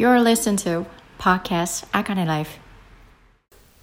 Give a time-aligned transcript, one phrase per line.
[0.00, 0.86] You're listening to
[1.18, 2.58] Podcast Akane Life.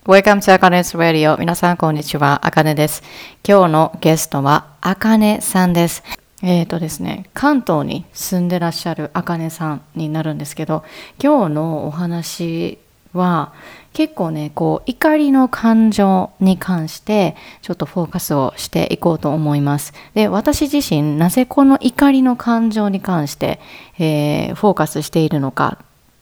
[0.08, 1.37] Welcome to Akane's Radio.
[1.37, 2.40] 皆さん、こんにちは。
[2.43, 3.03] あかねです。
[3.47, 6.01] 今日のゲストは、あかねさんです。
[6.42, 10.84] えっ、ー、とですね、関東に住んでらっしゃるあかねさんになるんですけど、
[11.21, 12.79] 今日のお話
[13.13, 13.54] は、
[13.93, 19.93] 結構ね、こう、怒りの感情に関して、ちょっとフォーカスをしていこうと思います。
[20.15, 23.59] で、私自身、なぜこの怒りの感情に関して、
[23.99, 25.77] えー、フォーカスしているのか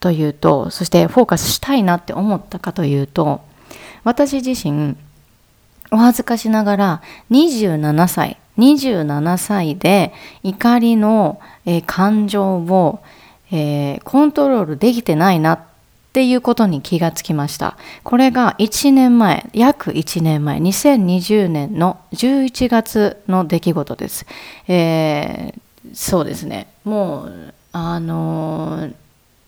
[0.05, 3.41] というと、そしてフォーカスしたいなって思ったかというと、
[4.03, 4.95] 私自身、
[5.89, 12.99] お恥ずかしながら27歳、27歳で怒りの、えー、感情を、
[13.51, 15.59] えー、コントロールできてないなっ
[16.13, 17.75] ていうことに気がつきました。
[18.03, 24.27] これが1年前、約1年前、2020年の11月の出来事です。
[24.67, 26.67] えー、そうですね。
[26.83, 28.93] もう、あのー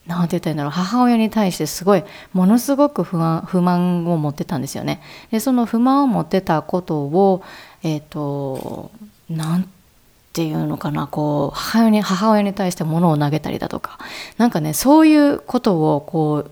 [0.08, 2.04] なんて言ったらいいんだろう母親に対してすごい
[2.34, 5.02] ものすごく不安不満を持ってたんですよね。
[5.32, 7.44] でその不満を持ってたことを
[7.84, 8.92] えっ、ー、と
[9.30, 9.70] なん
[10.34, 14.00] ていうのかなこう母親に母親に対して物を投げたりだとか
[14.38, 16.46] なんかねそういうことをこ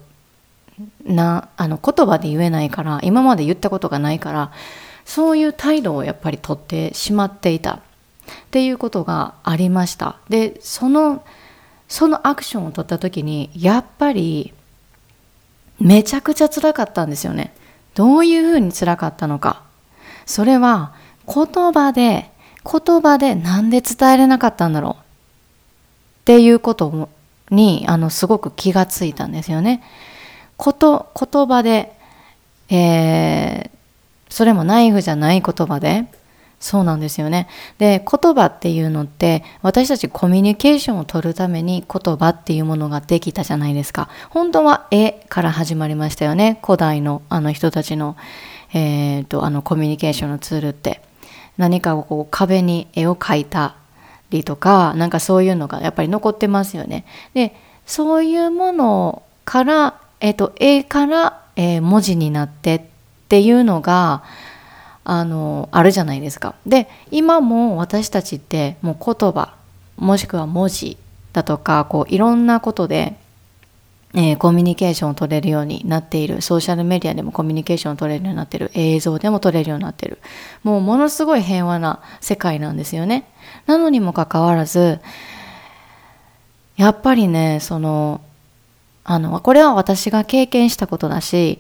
[1.08, 4.52] うなあの言葉で言えないから今まで言ったことがないから
[5.06, 7.80] そういう態度をやっぱりとってしまっていたっ
[8.52, 10.17] ていうことがありました。
[10.30, 11.23] でその
[11.88, 14.53] そのアクションを取った時にやっぱり
[15.80, 17.53] めちゃくちゃ辛かったんですよね。
[17.94, 19.64] どういうふうに辛かったのか。
[20.25, 20.94] それは
[21.27, 22.31] 言葉で
[22.64, 25.03] 言葉でなんで伝えれなかったんだろうっ
[26.25, 27.09] ていうこと
[27.52, 29.83] にあのすごく気がついたんですよね。
[30.58, 31.94] こと言葉で、
[32.70, 33.70] えー、
[34.30, 36.05] それもナイフじゃない言葉で
[36.66, 37.47] そうなんですよね。
[37.77, 44.09] で、言葉っていうのって、私たちコミュニケーションを取るために言葉っていうものができたじゃないですか。
[44.31, 46.59] 本当は絵から始まりましたよね。
[46.66, 48.17] 古代のあの人たちの、
[48.73, 51.02] えーと、あのコミュニケーションのツールって。
[51.58, 53.75] 何かをこう壁に絵を描いた
[54.30, 57.05] りとか、なんかそういうのがやっぱり残ってますよね。
[57.33, 57.55] で、
[57.86, 62.81] そういうものから、えっ、ー、と、絵から、えー、文字になってっ
[63.30, 64.23] ていうのが、
[65.05, 66.55] あのあるじゃないですか。
[66.66, 69.54] で今も私たちってもう言葉
[69.98, 70.98] もしくは文字
[71.32, 73.16] だとかこういろんなことで、
[74.16, 80.17] えー、コミュニケーションを取れるようになっているソーシャルメディアでもコミュニケーションを取れるようになってる映像でも取れるようになってる
[80.64, 83.30] もうものすごい平和な世界なんですよね。
[83.67, 84.99] なのにもかかわらず
[86.77, 88.22] やっぱりねその
[89.04, 91.60] あのこれは私が経験したことだし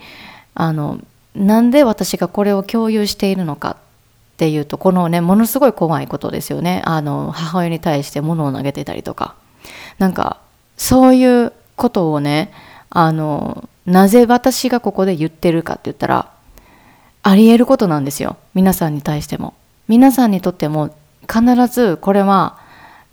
[0.55, 0.99] あの
[1.35, 6.81] なんで私がこれを共有しているのかっていうとこのねものすごい怖いことですよね。
[6.85, 9.35] あの母親に対して物を投げてたりとか。
[9.97, 10.39] なんか
[10.77, 12.51] そういうことをね
[12.89, 16.31] あのなぜ私がここで言ってるかって言ったら
[17.23, 18.37] ありえることなんですよ。
[18.53, 19.53] 皆さんに対しても。
[19.87, 22.57] 皆さんにとっても必ずこれは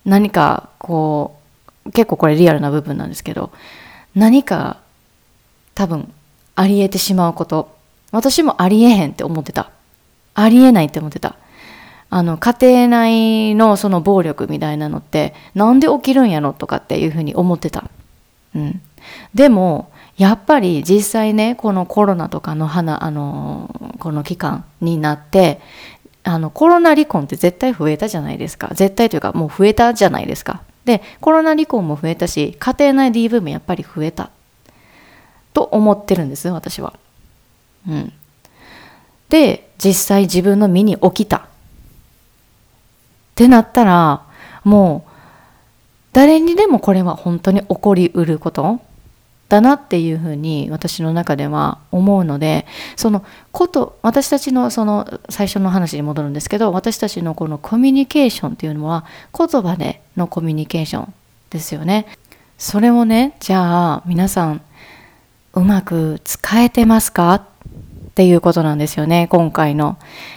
[0.04, 1.38] 何かこ
[1.86, 3.52] う結構これリアルな部分なんですけど
[4.14, 4.78] 何か
[5.74, 6.12] 多分
[6.54, 7.81] ありえてしまうこと。
[8.12, 9.70] 私もありえへんって思ってた。
[10.34, 11.36] ありえないって思ってた。
[12.10, 17.84] あの、家庭内のその暴力みたいなのって、なんで起きるんやろとかっていうふうに思ってた。
[18.54, 18.82] うん。
[19.34, 25.60] でも、やっぱり実際ね、このコロナとかの花、あの、この期間になって、
[26.22, 28.68] あの、コロナ離婚って絶対増えたじゃないですか。
[28.74, 30.62] 絶対というか、もう増えたじゃないですか。
[30.84, 34.30] で、コロナ離婚も増えたし、家庭内 DV もやっぱり増えた。
[35.54, 36.92] と思ってるんです、私は。
[37.88, 38.12] うん、
[39.28, 41.42] で実際自分の身に起きたっ
[43.34, 44.22] てなったら
[44.64, 45.10] もう
[46.12, 48.80] 誰にでもこれは本当に起こりうること
[49.48, 52.66] だなっていうふうに私の中では思うので
[52.96, 59.04] そのこと私たちのその最初の話に戻るんですけど私たちのこのコミュニケーションっていうのは
[59.36, 61.14] 言葉でのコミュニケーション
[61.50, 62.06] ですよね。
[62.56, 64.62] それをねじゃあ皆さん
[65.54, 67.46] うまく使えてますか
[68.12, 69.26] っていうことなんですよね。
[69.28, 69.96] 今回の、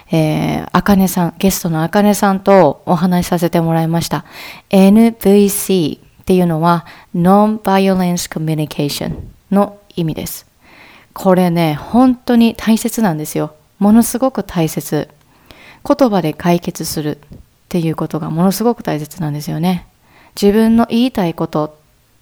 [0.09, 4.23] えー、あかねさん、ゲストのあかねさんとお話しさせてもらいました。
[4.69, 9.17] NVC っていうのは Non-Violence Communication
[9.51, 10.45] の意味です。
[11.13, 13.53] これね、本当に大切なんですよ。
[13.77, 15.09] ものすごく大切。
[15.85, 17.19] 言葉で解決するっ
[17.67, 19.85] ていうことがものすごく大切なんですよね。
[20.41, 21.71] 自分の言いたいことっ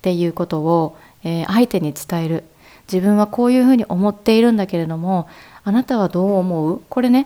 [0.01, 2.43] ていうことを、えー、相手に伝える。
[2.91, 5.27] 自分はこういうふうに思っているんだけれども
[5.63, 6.81] あなたはどう思う？
[6.89, 7.25] これねっ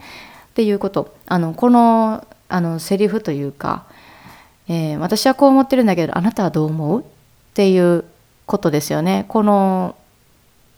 [0.54, 3.86] ていうことあのこのあのセリフというか、
[4.68, 7.02] えー、私はこう思ってるんだけどあなたはどう思う？
[7.02, 7.04] っ
[7.54, 8.06] ていう
[8.46, 9.26] ことですよね。
[9.28, 9.96] この、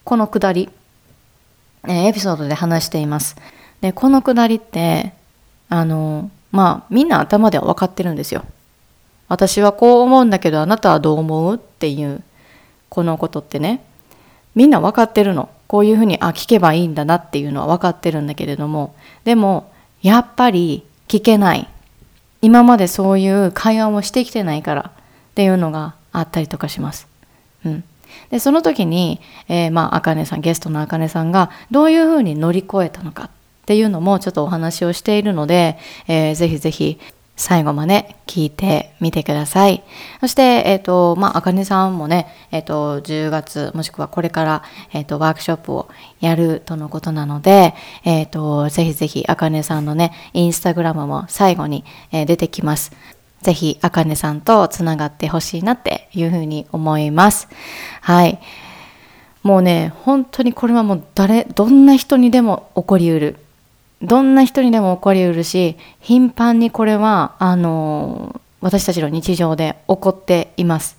[0.06, 0.70] このくだり、
[1.84, 3.36] えーエピソードで話しています。
[3.82, 5.14] で、このくだりって、
[5.68, 8.44] あの、まあ、みんな頭では分かってるんですよ。
[9.28, 11.56] 私はこう思うんだけど、あなたはどう思う？
[11.58, 12.24] っていう、
[12.90, 13.84] このことってね、
[14.60, 15.48] みんな分かってるの。
[15.68, 19.72] こういうふうに、あ、聞けばいいんだなっていうのは分かってるんだけれども、でも、
[20.02, 21.70] やっぱり聞けない。
[22.42, 27.08] 今までそういう会話もしてきてないからっていうのがあったりとかします。
[27.66, 27.86] うん。
[28.32, 33.30] で、その時に、えーまあ、あかねさん、ゲストのあかねさんがどういうふうに乗り越えたのかっ
[33.66, 35.78] ていうのもちょっとお話をしているので、
[36.10, 37.00] えーぜひぜひ
[37.40, 39.82] 最後まで聞いてみてください。
[40.20, 45.88] そして、えっ、と、まあ、あかねさんもね、えっ、と、10月、もしくはこれから、えっ、と、ワークショップを
[46.20, 52.92] やるとのことなので、えっ、と、ぜひぜひ、あかねさんのね、インスタグラムも最後に、えー出てきます。
[53.42, 57.48] ぜひ、あかねさんとつながってほしいなっていうふうに思います。
[58.02, 58.40] はい。
[59.44, 63.38] もうね、本当にこれはもう誰、どんな人にでも起こりうる。
[64.02, 70.98] どんな人にでも起こりうるし、頻繁にこれは、あの、私たちの日常で起こっています。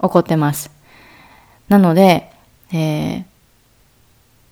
[0.00, 0.70] 起こってます。
[1.68, 2.30] なので、
[2.72, 3.30] えー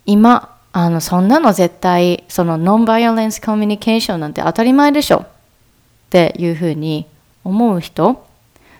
[0.09, 5.27] 今、あの、そんなの絶対、そのノンバイオレンスコミュニケーションなんて当たり前でしょっ
[6.09, 7.05] ていうふうに
[7.43, 8.25] 思う人、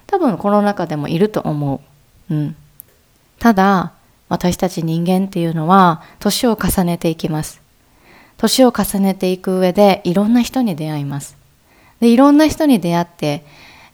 [0.07, 1.81] 多分この中でもいると思
[2.29, 2.33] う。
[2.33, 2.55] うん。
[3.37, 3.93] ただ、
[4.27, 7.61] 私たち人間っていうのは、年を重ねていきます。
[8.39, 11.37] 年を重ねていく上で、いろんな人に出会います。
[11.99, 13.45] で、いろんな人に出会って、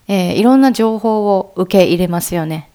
[0.08, 2.70] えーいろんな情報を受け入れますよね。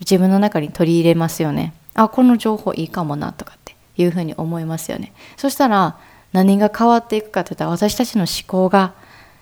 [0.00, 1.74] 自分の中に取り入れますよね。
[1.94, 5.12] あ、この情報いいかもなとかっていうふうに思いますよね。
[5.36, 5.96] そしたら
[6.32, 8.92] 何が変わっていくかといったら私たちの思考が、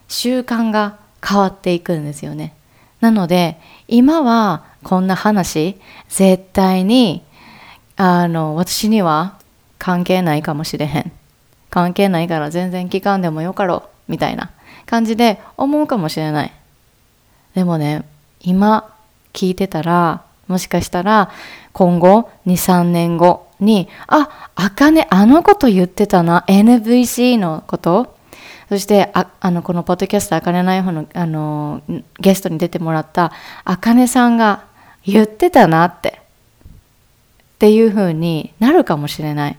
[0.08, 2.54] 習慣が変わっていくんですよね。
[3.00, 5.78] なので今はこんな話
[6.08, 7.24] 絶対に
[7.96, 9.38] あの私には
[9.78, 11.12] 関係ないかもしれへん。
[11.70, 14.50] 関係ないから全然聞かんでもよかろうみたいな
[14.86, 16.52] 感じで思うかもしれない。
[17.54, 18.04] でもね、
[18.40, 18.92] 今
[19.32, 21.30] 聞いてたら、もしかしたら
[21.72, 28.18] 今後2、3年後に、あ、あかね、あのこと言ってたな、NVC のこと？
[28.68, 31.82] そして、ああの、このポッドキャスト、あかねない方の、あの、
[32.20, 33.32] ゲストに出てもらった、
[33.64, 34.64] あかねさんが
[35.04, 39.58] 言ってたなって、っていう風になるかもしれない。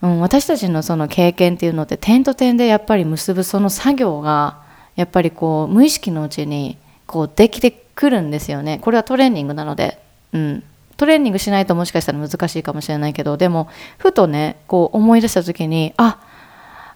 [0.00, 4.62] うん、私たちのその経験っていうのって点と点でやっぱり結ぶその作業が
[4.96, 8.78] やっぱりこう無意識のうちにこうできてくるんですよね。
[8.78, 9.98] これはトレーニングなので、
[10.32, 10.64] うん、
[10.96, 13.68] トレーニングしないともしかしたら難しいかもしれないけどでも
[13.98, 16.20] ふとねこう思い出した時にあ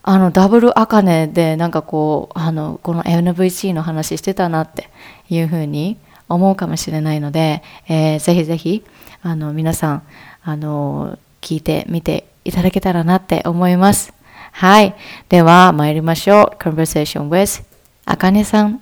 [0.02, 4.90] あのダブルアカネでなんかこうあのこの NVC の話してたなって
[5.28, 5.96] いうふうに
[6.28, 8.84] 思うかもしれないので、えーぜひぜひ
[9.22, 10.02] あの皆さん
[10.43, 14.12] あの聞いてみていただけたらなって思います。
[14.53, 14.94] はい。
[15.29, 16.62] では参りましょう。
[16.62, 17.65] Conversation with
[18.05, 18.81] あかねさん。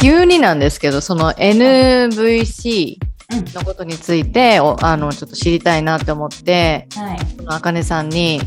[0.00, 2.96] 急になんですけど、その NVC
[3.54, 7.18] のことについて、おあのちょっと知りたいなって思って、はい。
[7.46, 8.40] あかねさんに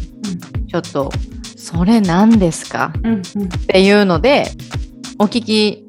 [0.67, 1.11] ちょっと
[1.63, 2.91] それ何ですか？
[3.03, 3.13] うん。
[3.13, 3.19] うん。
[3.19, 3.21] っ
[3.67, 4.51] ていうので
[5.17, 5.85] お聞き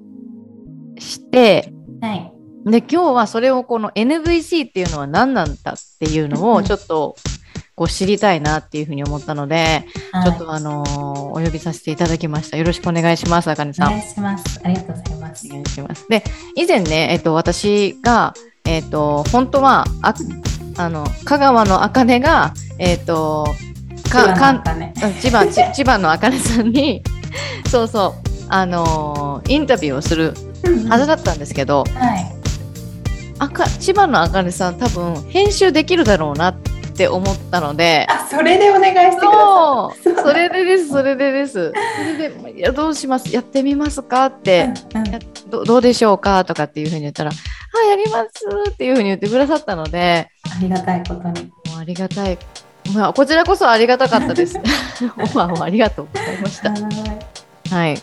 [1.00, 2.30] してはい。
[2.70, 7.16] で今日はそれをこの NVC っていうのは何なんだっていうのをちょっと
[7.74, 10.24] こう知りたいなっていうふうに思ったので、はい。
[10.24, 12.56] ちょっとあのーお呼びさせていただきました。
[12.56, 13.88] よろしくお願いします、あかねさん。
[13.88, 14.60] お願いします。
[14.62, 15.50] ありがとうございますお。
[15.50, 16.06] 願いします。
[16.08, 16.22] で、
[16.54, 18.32] 以前ね、えっと、私が、
[18.64, 20.14] えっと、本当は、あ、
[20.76, 23.48] あの、香川のあかねが、えっと、
[24.10, 27.02] か、かん、かん千葉、ち 千葉のあかねさんに、
[27.70, 30.34] そうそう、あのーインタビューをする
[30.88, 32.26] はずだったんですけど、はい。
[33.38, 36.54] あか、千葉のあかねさん多分編集できるだろうなっ
[36.96, 41.72] て思ったので、あ、それでお願いしてくださそう、それでです、それでです。
[41.98, 43.34] それで、いや、どうします？
[43.34, 44.98] やってみますかって、い。
[44.98, 45.18] うんうんや
[45.50, 51.50] どどうでしょうかとかっていうふうに言ったら、あ、やりますっていうふうに言ってくださったので、ありがたいことに。
[51.78, 52.38] ありがたい。
[52.94, 54.56] まあ、こちらこそありがたかったです。
[54.56, 56.70] オファーをありがとうございました。
[56.70, 56.84] はい
[57.70, 57.98] はい。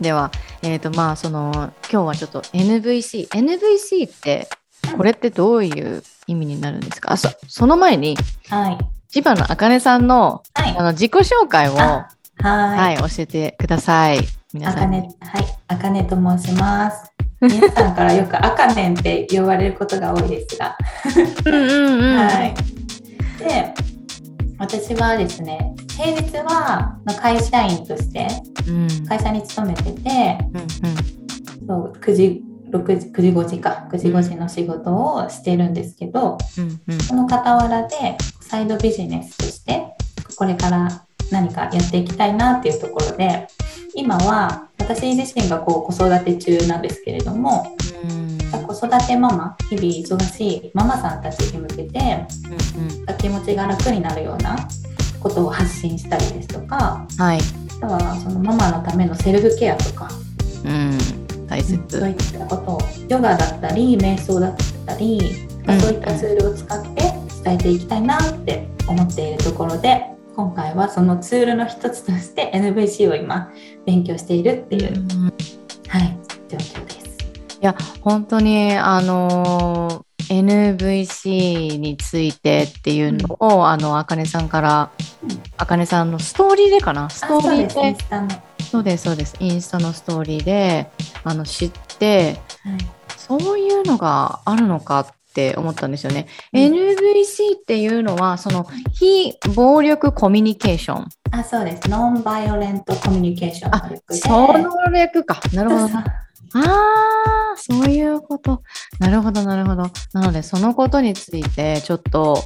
[0.00, 0.30] では、
[0.62, 3.28] えっ、と、まあ、その、今日はちょっと NVC。
[3.28, 4.48] NVC って、
[4.96, 7.12] これってどういう意味になるんですか？
[7.12, 8.16] あそその前に、
[8.48, 8.78] はい。
[9.08, 12.08] 千葉のあかねさんのはいあの自己紹介を、は
[12.38, 14.20] はいい、教えてください。
[14.52, 15.02] 皆あかさんに。
[15.02, 17.12] ね、はい、あかねと申します。
[17.40, 20.76] 皆さんからよくあかねんって呼ばれることが多いですが、
[21.44, 22.16] うんうんうん。
[22.26, 22.54] はい。
[23.42, 23.74] で、
[24.58, 28.28] 私はですね、平日はまあ会社員として
[28.68, 29.06] うん。
[29.06, 30.68] 会社に勤めてて、うん
[31.66, 37.00] そう9時、6時、9時5時か、9時5時の仕事をしてるんですけど、うんうん。
[37.00, 39.94] その傍らでサイドビジネスとして
[40.36, 43.46] これから何かやっていきたいなっていうところで
[43.94, 47.91] 今は私自身がこう子育て中なんですけれどもうん
[48.66, 52.26] 子育てママ日々忙しいママさんたちに向けて
[53.08, 54.56] うん気持ちが楽になるような
[55.20, 57.38] ことを発信したりですとかはい、
[57.82, 60.08] あとはそのママのためのセルフケアとか
[60.64, 60.98] うん、
[61.46, 61.98] 大切。
[61.98, 64.56] そういったことをヨガだったり瞑想だっ
[64.86, 65.80] たり、うん。
[65.80, 67.02] そういったツールを使って
[67.44, 70.06] 伝えていきたいなって思っているところで
[70.36, 73.52] 今回はそのツールの一つとして NVC を今
[73.84, 75.24] 勉強しているっていう、うん。
[75.88, 76.16] はい、
[76.48, 76.81] 状況
[77.62, 78.00] です。
[78.00, 84.90] 本当にあの NVC についてっていうのを、あのあかねさんから
[85.22, 87.08] うんあかねさんのストーリーでかな？
[87.10, 87.96] スあトーリーそうで
[88.62, 90.90] そうですそうですインスタのストーリーで
[91.24, 92.40] あの知って
[93.16, 96.26] そういうのがあるのかって思ったんですよね。
[96.52, 101.08] うん NVC っていうのはその非暴力コミュニケーション。
[101.32, 105.40] あそうですノンバイオレントコミュニケーションのあ略でその略か。
[105.52, 105.88] なるほど。
[106.54, 108.62] ああ、そういうこと。
[108.98, 109.90] なるほど、なるほど。
[110.12, 112.42] なので、そのことについて、ちょっと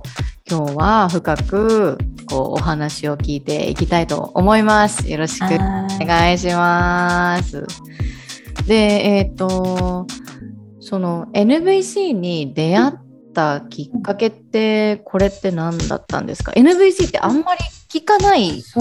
[0.49, 1.99] 今日は深く
[2.29, 5.09] こうお話を聞いていきたいと思います。
[5.11, 7.67] よろしくおはい願いします。
[8.67, 10.07] で、えっ、と、
[10.81, 12.93] その NVC に出会っ
[13.35, 18.73] たきっかけって、これって何だったんですか ?NVC ってあんまり聞かないじ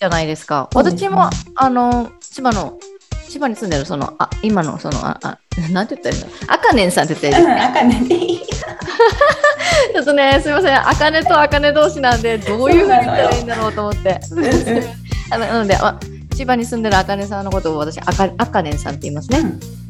[0.00, 0.68] ゃないですか。
[0.72, 2.78] すね私も、あの、千葉の、
[3.28, 5.38] 千葉に住んでる、その、あ、今の、その、あ、あ、
[5.72, 6.28] なんて言ったらいいの？
[6.48, 8.42] あかねんさんって言ったらいいうん、赤ねでいい。
[9.94, 10.88] ちょっとね、すみません。
[10.88, 14.20] あかねとあかね同士なんで、どういうふうに言ったらいいんだろうと思って。
[15.30, 15.94] あのなので、あ
[16.36, 19.40] 千葉に住んでるあかねさんのことを私、あかあかねんさんって言いますね。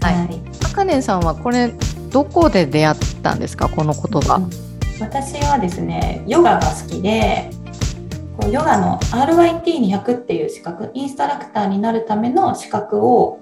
[0.00, 0.14] はい。
[0.14, 0.40] はい。
[0.64, 1.72] あかねんさんは、これ、
[2.10, 4.40] どこで出会ったんですか、この言葉。
[5.00, 7.50] 私はですねヨガが好きで
[8.46, 13.40] ヨガの RYT200 っていう資格インストラクターになるための資格を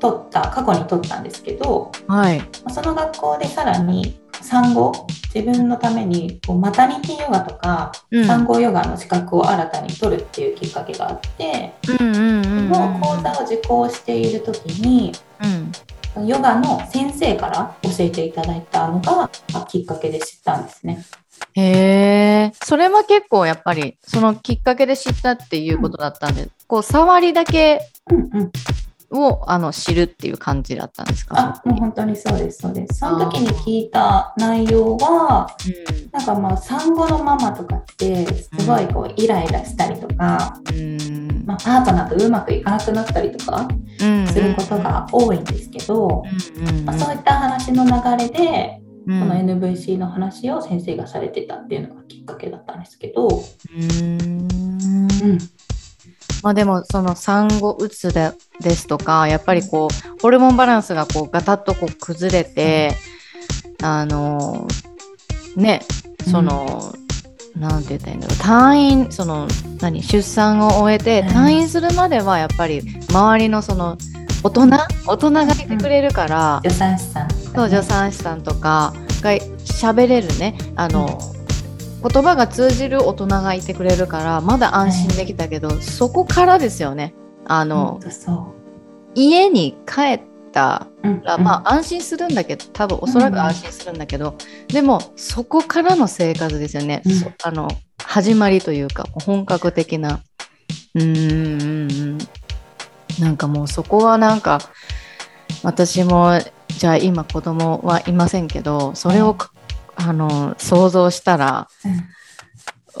[0.00, 2.42] 取った過去に取ったんですけどはい。
[2.72, 8.24] その学校でさらに産後自分のためにこうマタニティヨガとかうん。
[8.24, 11.74] 産後ヨガの資格を新たに取るっていうきっかけがあって。
[11.86, 15.12] その講座を受講している時に
[15.44, 15.46] う
[16.22, 16.26] ん。
[16.26, 19.30] ヨガの先生から教えていただいたのが
[19.66, 21.04] きっかけで知ったんですね。
[21.54, 27.80] へえ、それは結構やっぱりそのきっかけで知ったっていうことだったんで、こう触りだけ
[28.10, 28.52] うんうん。
[29.12, 31.36] をあの知るっていう感じだったんですか？
[31.36, 33.00] あ、もう本当にそうです、そうです。
[33.00, 35.48] その時に聞いた内容は、
[36.12, 43.66] なんかまあ産後のママとかってすごいこうイライラしたりとか、うん、うんまあ、パートナーとうまくいかなくなったりとか
[44.00, 46.22] うんすることが多いんですけど、
[46.62, 54.48] うんうんまあ、そういった話の流れで、うんこの NVC の話を先生がされてたっていうのがきっかけだったんですけど、うん。
[55.22, 55.38] うん、
[56.42, 62.92] まあでもその産後うつでですとかやっぱりこうホルモンバランスがこうガタッとこう崩れて、
[63.82, 64.68] あの
[65.56, 65.80] ね
[66.30, 66.94] その、
[67.56, 69.48] なんて言ったらいいんだろう退院その
[69.80, 71.28] 何出産を終えてうん。
[71.28, 73.96] 退院するまではやっぱり周りのその
[74.42, 74.68] 大人
[75.06, 77.24] 大人がいてくれるから、助産師さ。
[77.24, 78.92] んそう助産師さんとか
[79.22, 81.18] が喋れるねあの、
[82.02, 87.14] 言葉が通じる大人がいてくれるからまだ安心できたけど、そこからですよね
[87.44, 88.00] あの、
[89.14, 90.20] 家に帰っ
[90.52, 91.08] たう。
[91.08, 94.36] うん、まあ安心するんだけど多分おそらく安心するんだけど、
[94.68, 97.02] でもそこからの生活ですよね、
[97.42, 97.68] あの
[98.02, 100.20] 始まりというか本格的な
[100.94, 102.18] うん
[103.18, 104.60] なんかもうそこはなんか
[105.62, 106.38] 私も
[106.68, 109.52] じゃあ今子供はいませんけどそれをか、
[109.96, 111.68] あの想像したら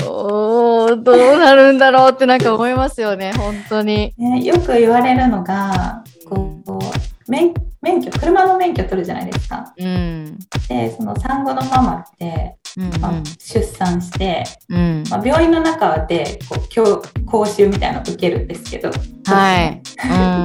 [0.06, 4.14] おーどうなるんだろうってなんか思いますよね本当に。
[4.18, 7.52] ね、よく言われるのがこう免
[7.82, 9.72] 免許車の免許取るじゃないですか。
[9.76, 10.38] うん
[10.68, 12.59] でその産後のママって、うん
[13.00, 15.04] まあ、出産して、うん。
[15.10, 18.90] まあ、病院の中でこう教講習みたいなの受けるんですけど、
[19.24, 19.82] はい、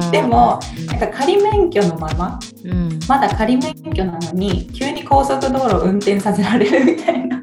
[0.04, 0.10] うん。
[0.10, 2.98] でもなんか仮免許のままうん。
[3.08, 7.36] まだ仮免許なのに急に高速道路を運転させられるみたいな。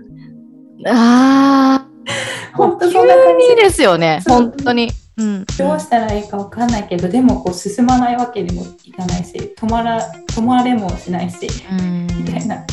[0.86, 1.88] ああ、
[2.56, 4.92] 本当急そんな感ですよね、本当に。
[5.18, 5.46] うん。
[5.58, 12.08] どうしたらいいかわかんないけどでもこう進まないわけにもいかないし止まら止まれもしないしうん。
[12.08, 12.66] みたいな。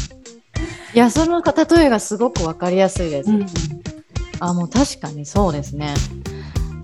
[0.95, 3.31] いや、その例えがすごくわかりやすいです。
[3.31, 3.47] うん
[4.41, 5.95] あもう確かにそうですね。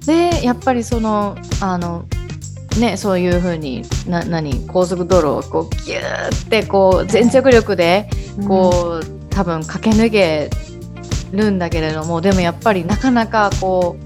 [0.04, 2.04] でやっぱりそのあの
[2.78, 8.08] ねそういうふうにな何高速道路をこうギューってこう全速力で
[8.46, 10.50] こう、多分駆け抜け
[11.32, 13.96] るんだけれどもでもやっぱりなかなかこ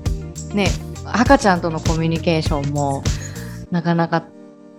[0.52, 0.69] うね
[1.04, 3.02] 赤ちゃんとのコミュニケーションも
[3.71, 4.25] なかなか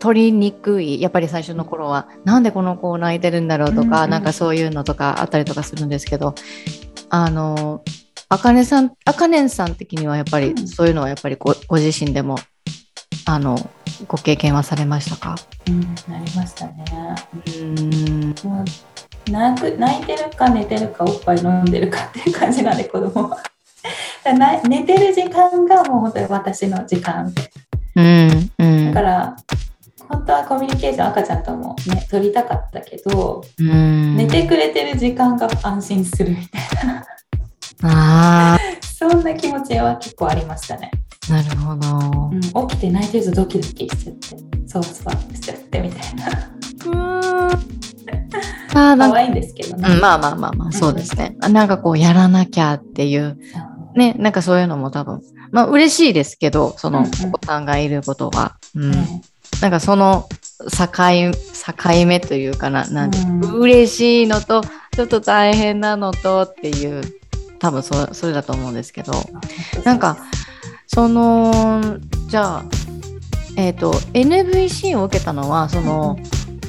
[0.01, 2.08] 取りにくいやっぱり最初の頃は。
[2.25, 4.10] なんでこの子泣いてるんだろうとか、うんうん。
[4.10, 6.34] なんかそういうのとかあったりとかするんですけど。
[7.10, 7.84] あの
[8.29, 10.67] あかねさんあかねんさん的にはやっぱりうん。
[10.67, 12.38] そういうのはやっぱりごご自身でも
[13.25, 13.70] あの
[14.08, 15.36] ご経験はされましたか？
[15.67, 15.81] うん、
[16.12, 16.84] なりましたね。
[17.60, 18.36] うん。
[19.31, 23.38] 泣く泣いてるか寝てるかおっぱい飲んでるかっていう感じなんで子供は。
[24.67, 27.51] 寝てる時間がもう本当に私の時間で。
[27.96, 28.93] うんうん。
[28.93, 29.36] だから
[30.12, 34.18] 本当はコミュニケーション赤ちゃんともね取りたかったけど、うん。
[34.18, 37.06] 寝てくれてる時間が安心するみたいな。
[37.84, 40.91] あ そんな気持ちは結構ありましたね。
[41.27, 42.30] ーなるほど。
[42.32, 44.27] うん、起きて泣いてるとドキドキしちゃって
[44.68, 46.25] ソワソワしちゃってみたいな。
[48.74, 49.10] あーなんか。
[49.10, 49.89] 可愛いんですけどね。
[49.94, 53.38] うん、まあまあまあまあそうですね、なんかこうやらなきゃっていう。
[53.53, 53.98] そう。
[53.98, 57.12] ねなんかそういうのも多分まあ嬉しいですけどそのうんうん。
[57.30, 58.91] お子さんがいることは、うん。
[58.91, 59.22] ね
[59.62, 60.27] なんかその
[60.60, 64.63] 境境目というかななんて、うん嬉しいのと
[64.96, 67.03] ちょっと大変なのとっていう
[67.60, 69.13] 多分そそれだと思うんですけど。
[69.84, 70.17] なんか
[70.88, 72.63] そのじゃあ
[73.55, 76.17] えっ、と NVC を受けたのはその、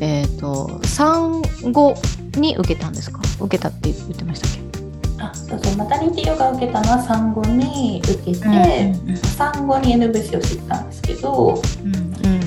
[0.00, 1.94] えっ、と産後
[2.36, 3.20] に受けたんですか？
[3.40, 4.50] 受けたって言ってましたっ
[5.18, 5.22] け？
[5.24, 5.76] あそうそう。
[5.76, 12.41] マタニティヨガを受けたのは産後に受けて、うん産後に NVC を知ったんですけどうんうんうんうん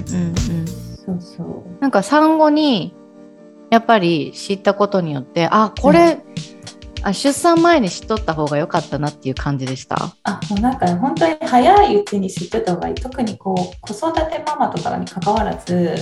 [1.25, 1.81] そう。
[1.81, 2.95] なんか産後に
[3.71, 6.19] やっぱり知ったことによってあこれ、
[7.01, 10.15] あ出産前に知っとった方が良かったなっていう感じでした？
[10.23, 12.95] あもうなんか本当に早いうちに知ってた方がいい。
[12.95, 15.95] 特にこう子育てママとかに関わらず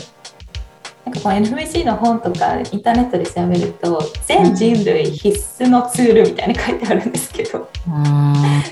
[1.05, 7.91] なんかこう NVC の本とかインターネットで調べると全人類必須のツールみたいに書いてあるんですけど、 い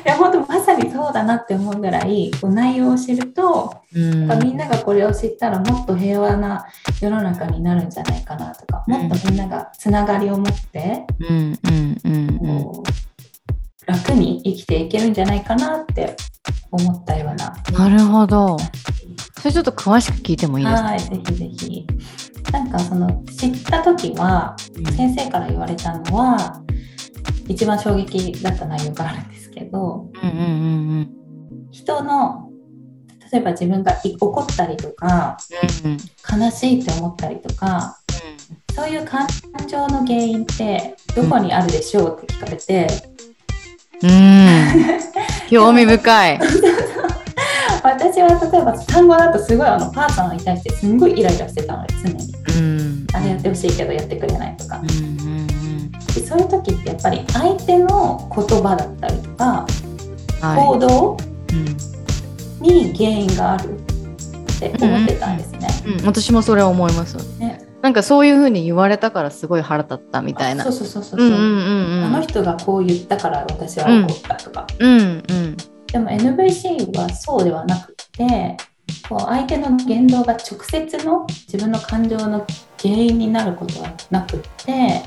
[0.06, 4.40] や本当まさにそうだなって思うぐらいこう内容を知ると、うん。
[4.42, 6.66] みんながこれを知ったらもっと平和な
[7.02, 11.60] 世の中になるんじゃないかなとかもっとみんながつながりを持ってうん
[13.86, 16.16] 楽に生きていけるんじゃないかなって
[16.72, 17.54] 思ったような。
[17.78, 18.58] なるほど
[19.40, 20.88] それちょっと詳しく聞いてもいいですか？
[20.90, 21.88] はい、ぜひぜひ。
[22.52, 24.56] なんかその知った時は
[24.98, 26.62] 先生から言われたのは
[27.48, 30.42] 一番衝撃だった内容があるんですけどうんうんう
[31.02, 31.10] ん
[31.72, 32.50] 人の
[33.32, 35.38] 例えば自分がい怒ったりとか
[35.84, 35.98] うんうん。
[36.42, 37.98] 悲しいって思ったりとか
[38.76, 39.28] そういう感
[39.70, 42.88] 情の原因ってどこにあるでしょうって聞かれて、
[44.02, 45.00] うん。
[45.50, 46.40] 興味深い。
[47.84, 59.66] 私は例えば単語だとすごいあのパートナーに対してすんごいイライラしてたので常にうんあれやってほしいけどやってくれないとかうんうんでそういう時ってやっぱり相手の言葉だったりとか
[60.42, 61.18] 行は動
[62.62, 65.68] に原因があるって思ってたんですね。
[66.00, 67.18] うん、私もそれは思います。
[67.40, 70.64] ねなんかそういうふうに言われたからすごい腹立ったみたいな。
[70.64, 71.20] そうそうそうそう。
[71.20, 72.04] うんうんうんうん。
[72.04, 74.68] あの人がこう言ったから私は怒ったとか。
[74.78, 75.58] うんうん
[75.92, 78.58] でも NVC はそうではなくて
[79.08, 82.46] こう相手の言動が直接の自分の感情の
[82.82, 85.04] 原因になることはなくって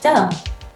[0.00, 0.30] じゃあ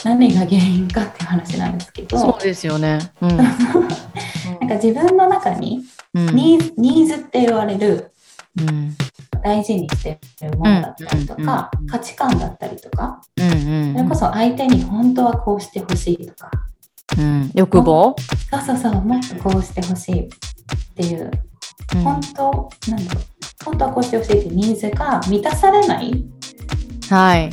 [0.04, 2.18] 何が原因かっていう話なんですけど。
[2.18, 2.98] そうですよね。
[3.20, 3.36] うん。
[3.38, 6.26] なんか自分の中にうん。
[6.34, 8.12] ニーズニーズって言われる
[8.58, 8.96] うん。
[9.42, 13.46] 大事にしてるものだったりとか、うん価値観だったりとか、うんう
[13.90, 13.92] ん。
[13.94, 16.50] それこそ相手に本当はこうしてほしいとか、
[17.18, 17.50] うん。
[17.54, 18.16] 欲望？
[18.50, 20.28] そうそうそう、もっとこうしてほしいっ
[20.94, 21.30] ていう、
[21.94, 22.02] うん。
[22.02, 23.24] 本当、なんだろう、
[23.64, 26.24] 本当はこうしてほしいっていうニーズが満たされない。
[27.10, 27.50] はい。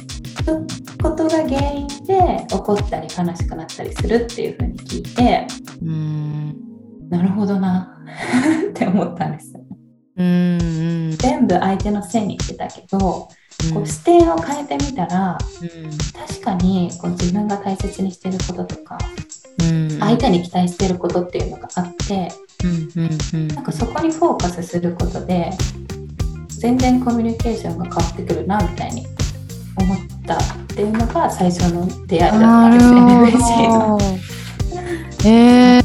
[1.02, 5.48] ことが原因で怒ったり悲しくなったりするっていうふうに聞いて、
[5.82, 6.56] うん。
[7.10, 7.98] なるほどな。
[8.70, 9.54] って思ったんです。
[10.18, 10.64] うんう
[11.14, 11.18] ん。
[11.18, 13.30] 全部相手のせいにしてたけど、こ
[13.84, 15.38] う視点を変えてみたら、
[16.28, 19.39] 確かにこう自分が大切にしてることとか、うん
[20.00, 22.32] 相手に期待してることっていうのがあって、
[23.54, 25.52] なんかそこにフォーカスすることで
[26.60, 29.08] 全然コミュニケーションが変わってくるなみたいに
[29.78, 33.98] 思ったっていうのが最初の出会いだったなんるですねほ NVC の。
[33.98, 34.06] ど。
[35.26, 35.84] えー、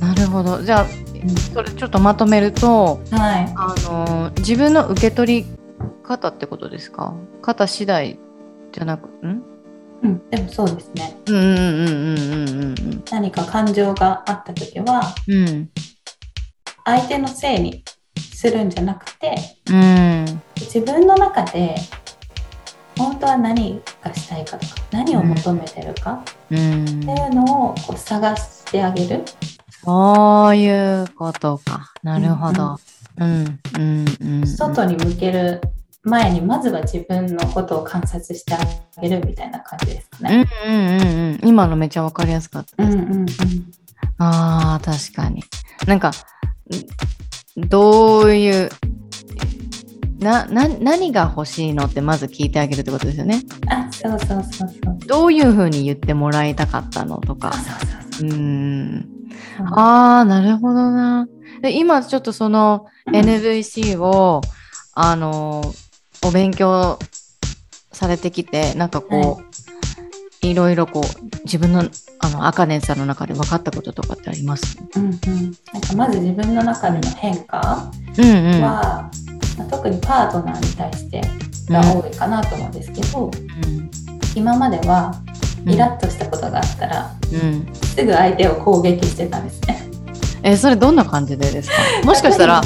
[0.00, 0.62] なるほど。
[0.62, 0.86] じゃあ
[1.52, 5.46] それちょっとまとめると、はい、あの自分の受け取り
[6.04, 7.14] 方ってことですか？
[7.42, 8.18] 方次第
[8.72, 9.42] じゃなく、ん？
[10.02, 11.16] うん、でもそうですね。
[11.26, 15.70] うんうんうんうんうん何か感情があった時は、うんうん
[16.88, 17.82] 相手のせいに
[18.32, 19.34] するんじゃなくて、
[19.68, 21.74] うん自分の中で
[22.96, 29.24] 本当は何がしたいかとか、何を求めてるかうんっていうのをこう探してあげる。
[29.84, 31.92] そういうことか。
[32.02, 32.78] なるほど。
[33.18, 34.46] うんうんうん。
[34.46, 35.60] 外に向ける
[36.06, 40.46] 前にまずは自分のことを観察してあげるみたいな感じですかね。
[40.64, 41.48] うんうんうんうん。
[41.48, 42.96] 今のめっちゃわかりやすかったです。
[42.96, 43.26] うんうんうん。
[44.18, 45.42] ああ、確かに。
[45.86, 46.12] なんか、
[47.58, 48.70] んどういう、
[50.20, 53.42] な、な、何が欲しいのってまず聞いてあげるってことですよね。
[53.68, 54.98] あ、そうそうそうそう。
[55.08, 57.52] どういうふうに言ってもらいたかったのとか。
[57.52, 59.08] そうそうそううーん。
[59.74, 61.26] ああ、なるほどな。
[61.62, 64.40] で今ちょっとその NVC を、
[64.94, 65.62] あの、
[66.24, 66.98] お勉強
[67.92, 69.40] されてきて、なんかこ
[70.42, 71.04] う、い、ろいろこう、
[71.44, 71.84] 自分の、
[72.20, 74.78] あの、アカネさんの中で分かったこととかってあります？
[74.96, 75.10] うんうん。
[75.72, 79.68] なんかまず自分の中での変化うんうん。
[79.70, 81.22] 特にパートナーに対して
[81.68, 83.90] が多いかなと思うんですけど、うん
[84.34, 85.14] 今までは
[85.64, 87.74] うんイラッとしたことがあったら、うん。
[87.74, 89.82] すぐ相手を攻撃してたんですね。
[90.46, 91.76] え、それどんな感じでですか？
[92.04, 92.62] もしかしたら、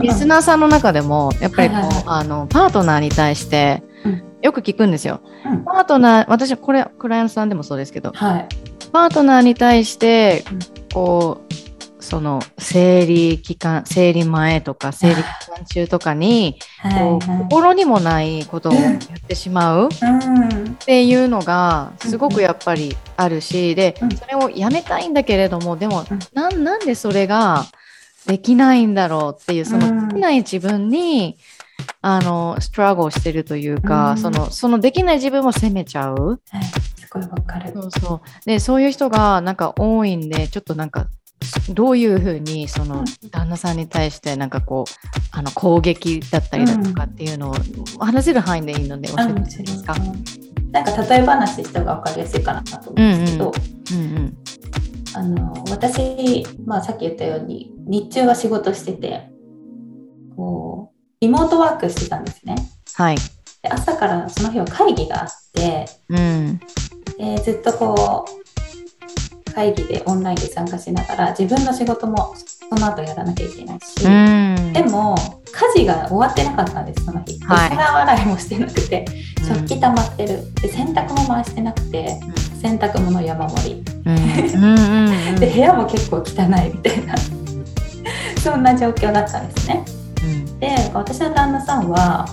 [0.00, 2.04] リスナーさんの中でも、やっぱりこう、はいはいはい。
[2.06, 5.20] あの、パートナーに対してうん、よく聞くんですよ。
[5.44, 5.64] うん。
[5.64, 8.48] パートナー、私、これ、クライアントさんでもそうですけど、はい。
[8.92, 10.58] パートナーに対してうん、
[10.92, 11.43] こう、
[12.04, 20.76] その生理期間、生理前とか生理期間中とかに、はいこうは心にもないことを言ってしまうっ。
[20.84, 27.64] ていうのがすごくやっぱりあるし、でうん、それをやめたいんだけれども、でもうん、なんなんでそれが
[28.26, 31.38] できないんだろうっていう、そうんのできない自分に、
[32.00, 36.40] あの、ストラゴしてるというか、うんその、そのできない自分を責めちゃう。
[36.50, 36.64] はい。
[36.64, 37.72] すごいわかる。
[37.72, 38.46] そうそう。
[38.46, 41.06] で、そういう人がなんか多いんで、ちょっとなんか、
[41.70, 43.04] どういうふうにそのうん。
[43.30, 44.92] 旦那さんに対してなんかこう
[45.32, 47.54] あの攻撃だったりだとかっていうのを
[47.98, 49.94] 話せる範囲でいいので教えてもらっていいですか？
[50.70, 53.52] なんか例え話した方が分かりやすいかなと思うんですけど、
[53.92, 54.36] うんうん。
[55.14, 59.30] あの私、まあ、さっき言ったように日中は仕事してて
[60.36, 62.56] こうリモートワークしてたんですね。
[62.94, 63.16] はい。
[63.62, 66.60] で朝からその日は会議があってうん。
[67.18, 68.43] でずっとこう
[69.54, 72.34] 会議でオンラインで参加しながら自分の仕事も
[72.68, 74.72] その後やらなきゃいけないし、うん。
[74.72, 75.14] でも
[75.52, 77.68] 家事が終わってなかったんですその日、ではい。
[77.70, 79.04] 皿洗いもしてなくて
[79.46, 80.54] 食器溜まってる。
[80.54, 82.20] で洗濯も回してなくて
[82.60, 83.84] 洗濯物山盛り。
[85.40, 87.14] で部屋も結構汚いみたいな。
[88.42, 89.84] そんな状況だったんですね。
[90.22, 90.58] うん。
[90.58, 92.26] で私の旦那さんは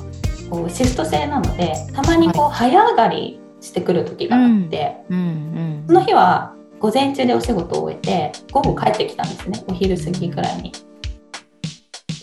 [0.50, 9.64] こうシフト制なのでたまにこう早上がりしてくる時があって、その日は午前中でお仕事を終えて午後帰ってきたんですね。
[9.68, 10.72] お昼過ぎくらいに。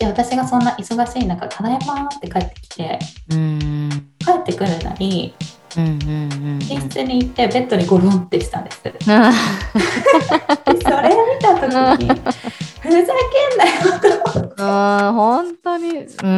[0.00, 2.98] で私がそんな忙しい中「ただいま」って帰ってきて
[3.30, 3.90] うん。
[4.18, 5.34] 帰ってくるなり
[5.76, 9.04] うんうんうん寝室に行ってベッドにゴロンってしたんです それ見
[11.40, 12.08] た時に
[12.80, 14.54] ふざけんなよと思って。
[14.58, 15.90] あー本当に。
[15.90, 16.28] うんう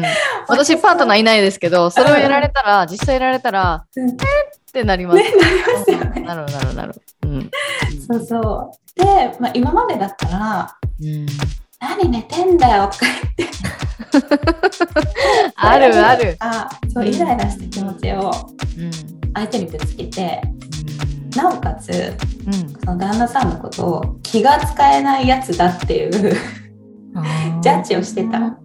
[0.00, 0.02] ん。
[0.48, 4.10] 私パートナーいないですけどそれをやられたら実際やられたらうん。
[4.10, 4.14] っ
[4.72, 5.18] てなります。
[5.18, 6.20] ねなりますよね。
[6.22, 6.94] なるなるなる
[7.24, 7.50] うん。
[8.06, 9.00] そうそう。
[9.00, 11.26] で、まあ、今までだったら、うん
[11.84, 13.54] 何寝てんだよとか言って。
[15.56, 16.36] あ るある。
[16.40, 18.30] あそう、イライラした気持ちを
[18.78, 18.90] うん。
[19.34, 20.40] 相手にぶつけて、
[21.24, 21.30] うん。
[21.30, 21.90] なおかつ、
[22.46, 22.52] うん。
[22.84, 26.10] その旦那さんのことを気が使えないやつだっていう
[27.60, 28.56] ジャッジをしてた。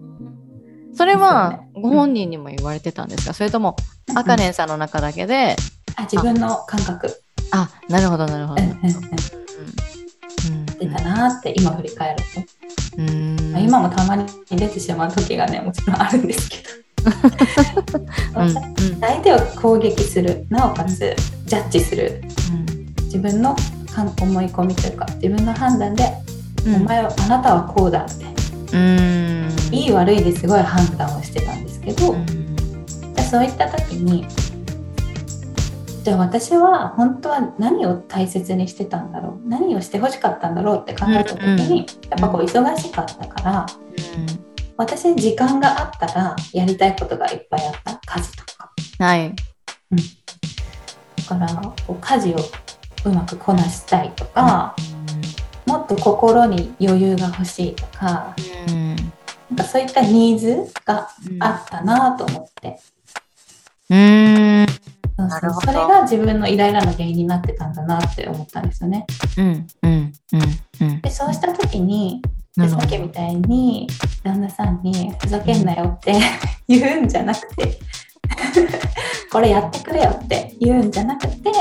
[0.95, 3.75] それはご本人にも言われてたんですか、それとも
[4.15, 5.55] あかねんさんの中だけで、
[5.95, 8.63] あ自分の感覚、あなるほどなるほど。
[8.63, 8.93] うんうんうん、
[10.81, 13.51] うん出たなって今振り返ると、うん。
[13.51, 16.69] まあ、今もたまに出てしまう時がねもちろんあるんですけど。
[18.41, 18.49] うん。
[18.49, 18.51] う
[18.95, 21.15] ん相手を攻撃するなおかつ
[21.45, 22.21] ジャッジする。
[23.03, 23.55] 自分の
[24.21, 26.13] 思い込みというか自分の判断で、
[26.65, 26.75] うん。
[26.75, 28.25] お前はあなたはこうだって。
[28.71, 29.49] うん。
[29.71, 32.25] いい悪いですごい判断をしてたんですけど、うん。
[32.25, 34.25] じゃあそういった時に
[36.10, 43.65] じゃあ私は本当は何を大切にしてたんだろう何をしてほしかったんだろうって考えた時に、うんうんやっぱこう忙しかったから
[44.76, 48.00] 私に時間があったらやりたいことがいっぱいあった。
[48.15, 48.72] 家事とか。
[48.98, 49.36] はい。
[51.17, 51.48] だから
[51.86, 52.38] こう家事を
[53.06, 54.76] うまくこなしたいとか、
[55.67, 58.34] もっと心に余裕が欲しいとか
[58.67, 58.95] うん。
[58.95, 61.08] なんかそういったニーズが
[61.39, 62.80] あったなと思って、
[63.91, 64.68] うん
[65.27, 65.67] なるほど。
[65.67, 69.05] そうそれが自分のイライラの原因になってたんだなって思ったんですよね。
[69.38, 71.01] うんうんうんうん。
[71.01, 72.21] でそうした時に
[72.55, 72.88] なるほど。
[72.88, 73.88] でさっきみたいに
[74.23, 76.15] 旦那さんに「ふざけんなよ」って
[76.67, 77.79] 言うんじゃなくて
[79.32, 81.51] これやってくれよって言うんじゃなくて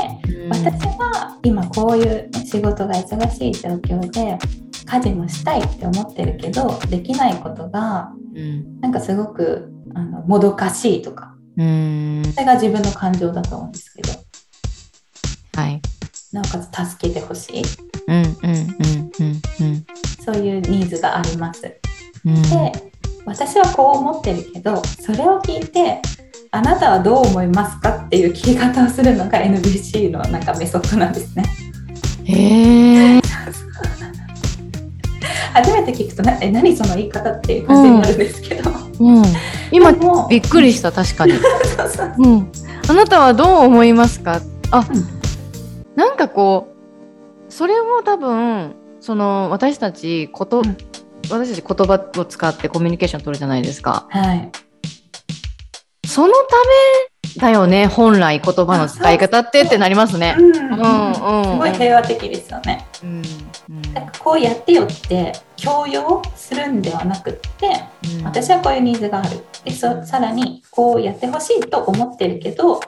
[0.49, 4.37] 私は今こういうね仕事が忙しい状況で
[4.85, 8.79] 家事もしたいって思ってるけどできないことがうん。
[8.81, 14.11] なんかすごくあのもどかしいとかうんそれが自分の感情だと思うんですけど
[15.55, 15.81] はい。
[16.31, 17.63] なおかつ助けてほしい
[18.07, 19.85] うんうんうんうんうん
[20.23, 21.79] そういうニーズがあります。
[22.25, 22.41] うん。
[22.43, 22.71] で
[23.25, 26.01] 私はこう思ってるけどそれを聞いて
[26.51, 31.43] あなたはどう思いますかっていう聞き方をするのが NBC のなんかメソッドなんですね。
[32.25, 33.21] へえ。
[35.53, 39.23] 初めて聞くとなえ何その言い方っていう感じになるんですけど、うん。
[39.71, 41.33] 今でもびっくりした確かに。
[41.77, 42.51] そうそううん。
[42.87, 44.41] あなたはどう思いますか？
[44.71, 45.19] あ、うん
[45.95, 46.69] なんかこ
[47.49, 50.77] うそれも多分その私たちこと、うん
[51.29, 54.07] 私たち言葉を使ってコミュニケーション取るじゃないですか。
[54.09, 54.49] はい
[56.07, 56.39] そのた
[57.35, 60.35] めだよね本来言葉の使い方ってってなりますね。
[60.39, 60.59] うんうんう
[61.11, 61.13] ん。
[61.13, 62.85] すごい平和的ですよね。
[63.03, 63.21] うん。
[63.69, 63.93] うん。
[63.93, 67.83] なんかこうやってよって強要するんではなくって
[68.19, 68.25] うん。
[68.25, 69.43] 私はこういうニーズがある。
[69.63, 72.81] でそさらにこうやってほしいと思ってるけどうん。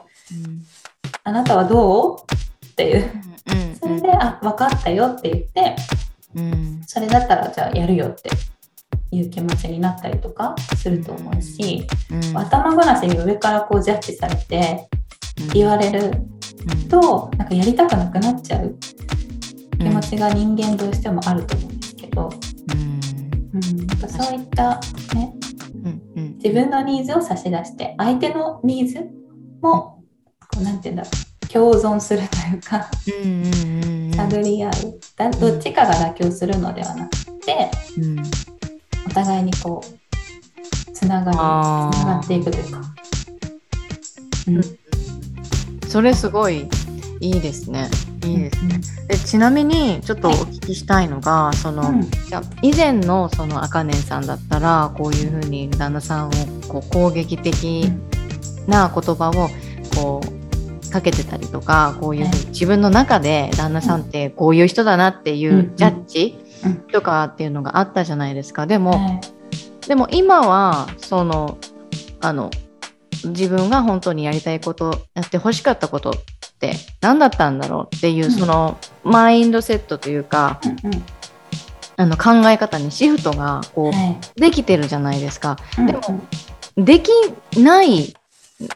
[1.24, 2.18] あなたはどう？
[2.66, 3.12] っていう。
[3.52, 5.76] うんそれで、あ分かったよって言って
[6.36, 6.82] うん。
[6.86, 8.30] それだったらじゃあやるよって
[9.12, 12.38] いう気持ちになったりとかすると思うし、うん。
[12.38, 14.88] 頭ごなしに上からこうジャッジされて
[15.54, 18.66] 言われるうんとなんかやりたくなくなっちゃう。
[18.66, 18.80] うん
[19.84, 22.30] 気持ちが人間どうしてもあると思うんですけど、
[22.74, 23.00] うん。
[23.54, 24.80] うん、そういった、
[25.16, 25.34] ね、
[25.84, 26.36] うんうん。
[26.36, 29.10] 自分のニーズを差し出して相手のニーズ
[29.62, 30.04] も
[30.40, 31.10] こうなんて言うんだろ
[31.44, 32.90] う共存するというか
[33.24, 34.72] うんうんうん探り合う。
[35.18, 38.20] だどっちかが妥協するのではなくてうん
[39.06, 41.38] お互いにこうつながり
[41.98, 42.82] つながっていくというか、
[44.48, 44.62] うん。
[45.90, 46.70] それすごい
[47.20, 47.90] いいですね。
[48.24, 48.80] いいですね。
[49.08, 52.10] でちなみにちょっとお聞きしたいのが、その、うん。
[52.62, 56.32] 以前のそのあかねんさんだったらこういうふうに旦那さんを
[56.68, 57.92] こう攻撃的
[58.68, 59.50] な言葉を
[59.96, 66.76] こうかけてたりとかこういうふうに自分の中で旦那さんってこういう人だなっていうジャッジうん。
[66.92, 68.68] とかっていうのがあったじゃないですか。
[68.68, 69.22] でも、はい。
[69.88, 71.58] でも今はその
[72.22, 72.52] あの
[73.26, 76.16] 自分が本当にやりたいことやってほしかったこと
[76.68, 78.32] って何だったんだろうっていう、うん。
[78.32, 81.04] そのマインドセットというかうんうん。
[81.98, 84.40] あの考え方にシフトがこう、はい。
[84.40, 85.58] できてるじゃないですか。
[85.78, 86.02] うんでも
[86.78, 87.10] でき
[87.58, 88.14] ない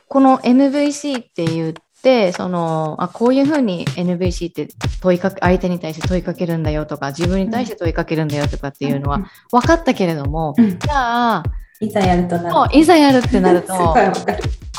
[0.09, 4.67] この NVC って言ってそのあこういうふうに NVC って
[5.01, 10.77] 問いかけ相手に対して問いかけるんだよとか自分に対して問いかけるんだよとかっていうのは分かったけれども、うん。
[10.77, 11.43] じゃあ
[11.79, 13.73] いざやるとなるいざやるってなると。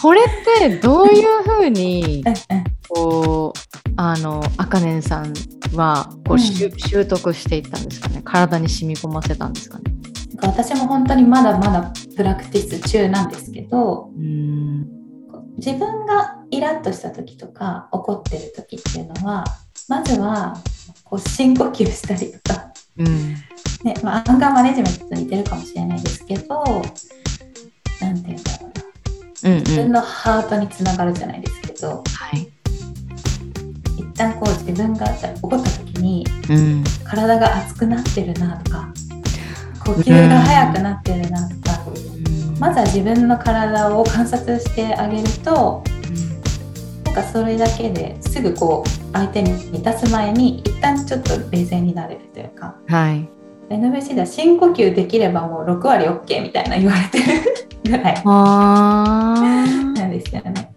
[0.02, 0.24] これっ
[0.58, 2.22] てどういうふうに
[2.88, 5.32] こうあのあかねんさん
[5.74, 8.22] はこう、習習得していったんですかね？
[8.24, 9.84] 体に染み込ませたんですかね？
[10.34, 14.86] なんか私も本当にまだまだプラクティス中なんですけどうん。
[15.56, 19.44] 自分がイラッとした時とか怒ってる時っていうのは
[19.88, 20.54] まずは
[21.04, 23.34] こう深呼吸したりとか、うん。
[23.82, 26.62] ねまあ、アンガーマネジメントと似てるかもしれないですけど
[28.02, 28.82] なんていうんだろうな。
[29.44, 29.58] うんうん。
[29.60, 31.88] 自分のハートにつながるじゃないですけど。
[32.06, 32.40] はい。
[32.40, 32.50] 一
[34.16, 36.84] 旦こう自分がじゃあ怒った時にうん。
[37.04, 38.88] 体が熱くなってるなとか
[39.84, 41.78] 呼吸が速くなってるなとか、
[42.58, 45.84] まずは自分の体を観察してあげると
[47.04, 52.74] なんかそれだけですぐこう相手に満たす前に一旦ちょっと冷静になれるというか。
[52.88, 53.28] はい。
[53.68, 57.24] NBC では深呼吸できればもう6割 OK みたいな言われてる
[57.84, 60.72] ぐらいなんですよね。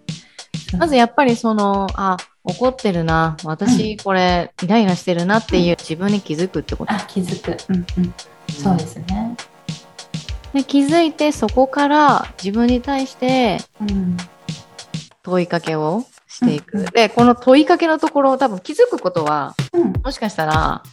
[0.77, 3.37] まずやっぱりそのあ怒ってるな。
[3.43, 8.13] 私これイライラしてるなっていう自分に気づくってこと、あ気づく、うんうん、
[8.51, 9.35] そうですね。
[10.53, 14.17] で気づいてそこから自分に対してうん。
[15.21, 16.85] 問いかけをしていく、うんうん。
[16.87, 19.93] でこの問いかけのところ多分気づくことはうん。
[20.03, 20.83] もしかしたら、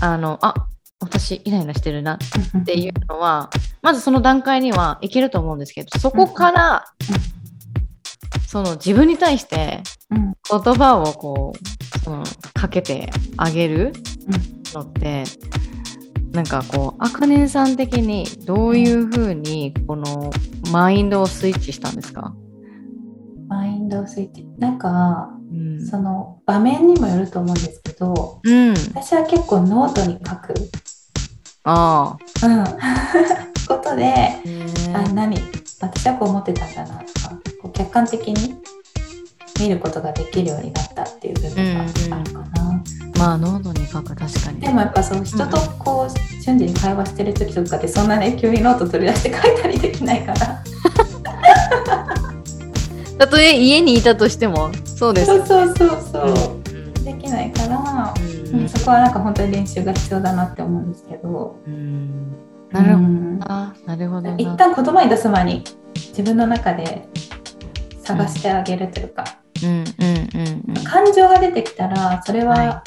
[0.00, 0.66] あのあ
[1.00, 2.18] 私イライラしてるな
[2.54, 3.50] うんっていうのは
[3.82, 6.84] まずその段階にはいけると思うんですけどそこから、
[8.50, 10.34] その自分に対してうん。
[10.50, 13.92] 言葉をこうそのかけてあげる
[14.74, 15.22] のって、
[16.32, 20.32] なんかこうあかねんさん的にどういうふうにこの
[20.72, 22.34] マインドをスイッチしたんですか、
[23.46, 24.44] マイン Windows スイッチ。
[24.58, 25.86] なんかうん。
[25.86, 30.54] その場面にもよると思うんですけどうん、私は結構ノートに書く、
[31.62, 32.64] ああ、うん、
[33.68, 34.42] ことでへ
[34.94, 35.36] あー何？
[35.80, 36.88] 私はこう思ってたんだな。
[36.88, 37.19] とかこう
[37.72, 38.56] 客観的に
[39.60, 42.82] 見ることができるようになったっていう部分があるかな、
[43.18, 44.60] まあノートに書く確かに。
[44.60, 50.64] でもやっぱそう人とこう瞬時に会話してる時とかってそんなね急にノート取り出して書いたりできないから。
[53.18, 55.26] たとえ家にいたとしてもそうです。
[55.26, 56.24] そうそうそうそう。
[56.24, 57.04] うん。
[57.04, 58.60] できないから、うん。
[58.60, 61.58] うん、そこはなんか本当に練習が必要だなって思うんですけど。
[61.66, 62.32] うん。
[62.70, 63.06] なるほど。
[63.06, 63.38] うん。
[63.40, 63.76] な。
[63.84, 64.22] なるほど。
[64.22, 64.34] な。
[64.38, 67.06] 一旦言葉に出す前に自分の中で
[68.16, 69.24] 探してあげるというか、
[69.62, 69.84] うん
[70.68, 70.84] うん。
[70.84, 72.82] 感情が出てきたらそれはは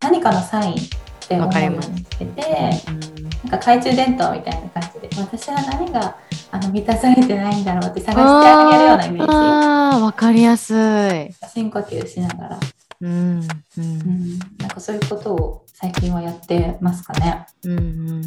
[0.00, 0.76] 何かのサインっ
[1.28, 6.16] て思うようにしてて、なんか懐中電灯みたいな感じで私は何が
[6.52, 10.76] あの満たされてないんだろうって探してあげるようなイメーああ、わかりやすい。
[10.76, 12.60] ジ深呼吸しながら、
[13.00, 13.48] うんうん。
[13.78, 17.46] うん、なんかそういうことを最近はやってますかね。
[17.64, 18.22] うんうんうん。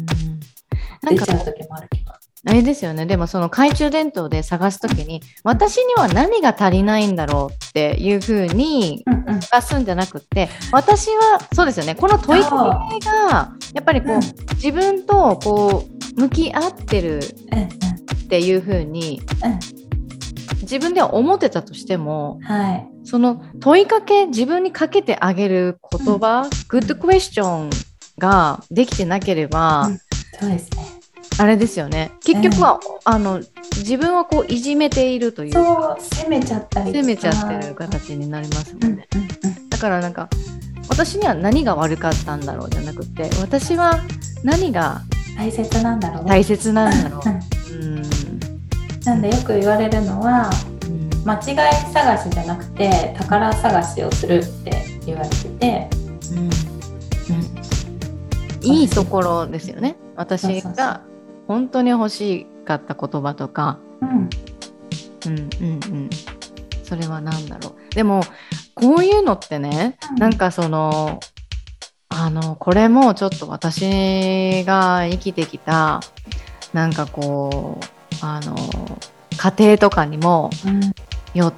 [1.02, 1.99] なんか出ちゃう時もあるけど
[2.46, 3.04] あれですよね。
[3.04, 9.40] でもその懐中電灯で探すときに、私には何が足りないんだろうっていうふうにうんうん。
[9.42, 11.94] 探すんじゃなくって、私はそうですよね。
[11.94, 14.20] この問いかけが、やっぱりこう、うん。
[14.54, 15.84] 自分とこ
[16.16, 17.20] う、向き合ってる
[17.52, 19.58] うんっていうふうに、うん。
[20.62, 22.86] 自分では思ってたとしても、うんはい。
[23.04, 27.70] その問いかけ、自分にかけてあげる言葉、グッドクエスチョン
[28.18, 29.98] ができてなければ、うん。
[30.38, 30.99] そうですね
[31.38, 32.12] あれですよね。
[32.24, 33.40] 結局は、あの、
[33.78, 35.52] 自分をこういじめているという。
[35.54, 38.98] か、責めちゃったり責めちゃってる形になりますうんうんもん。
[38.98, 39.08] ね。
[39.70, 40.28] だからなんか、
[40.88, 44.00] 私には何が悪かったんだろうじゃなくて、私は
[44.42, 46.24] 何がうん大切なんだろう。
[46.26, 47.28] 大切なんだろう。
[47.28, 47.32] ん。
[47.32, 47.40] う。
[47.70, 48.02] うん。
[49.04, 50.50] なんでよく言われるのは
[50.86, 51.10] うん。
[51.24, 55.88] 間違い探しじゃなくて宝探しをするって言われてて。
[56.32, 56.50] うん。
[58.62, 59.96] いいところですよね。
[60.16, 61.00] 私が
[61.50, 64.30] 本当に欲しかった言葉とか、うん。
[65.26, 66.10] うんうんうん、
[66.84, 67.92] それは何だろう。
[67.92, 68.22] でも
[68.76, 70.16] こういうのってね、うん。
[70.18, 71.18] なんかその
[72.08, 75.98] あのこれもちょっと私が生きてきた
[76.72, 77.84] なんかこう
[78.20, 78.54] あの
[79.36, 80.80] 家庭とかにもうん。
[81.34, 81.52] よ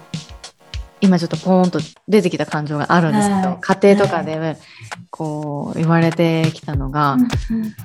[1.03, 4.57] 今ちょっとポーンと出てきた感情があるんですけど、はい家庭とかで
[5.11, 7.29] こう言われてきたのが、うん。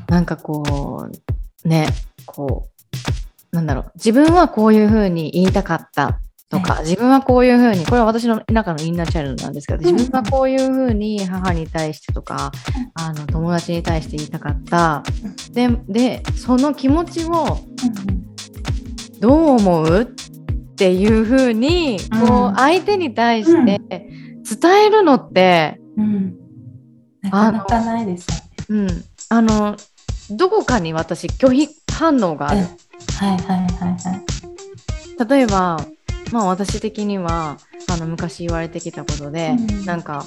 [0.08, 1.88] なんかこうね。
[2.26, 2.68] こ
[3.52, 3.92] うなんだろう。
[3.96, 12.52] 自分はこういうふうに言いたかったとか、自分はこういうふうにこれは私の中のインナーチャイルドなんですけど、うん自分はこういうふうに母に対してとか、
[12.94, 15.04] あの友達に対して言いたかった、
[15.52, 17.60] ででその気持ちを
[19.20, 20.06] どう思うっ
[20.76, 26.38] ていうふうにこううん相手に対して伝えるのって、うんうん
[27.24, 29.76] なかなかないですよねうん、あの
[30.32, 32.58] どこかに私拒否反応がある。
[32.60, 32.68] はい
[33.30, 35.30] はいはいはい。
[35.30, 35.86] 例えば、
[36.32, 37.58] まあ、私的には
[37.90, 39.86] あの昔言われてきたことで、うん。
[39.86, 40.26] なんか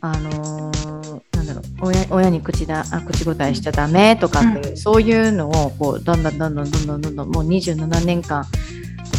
[0.00, 0.92] あのー
[1.36, 8.44] なんだろう親親に口だあ口答えしちゃダメとかっていう、そういうのをこうだんだんだんだんどんどんどんどんもう27年間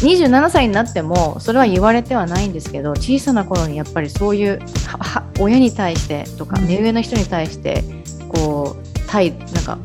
[0.00, 6.66] 27歳になってもそれは言われてはないんですけど小さな頃にやっぱりそういうはは親に対してとかうん。
[6.66, 7.84] 目上の人に対して
[8.28, 9.78] こう態なんか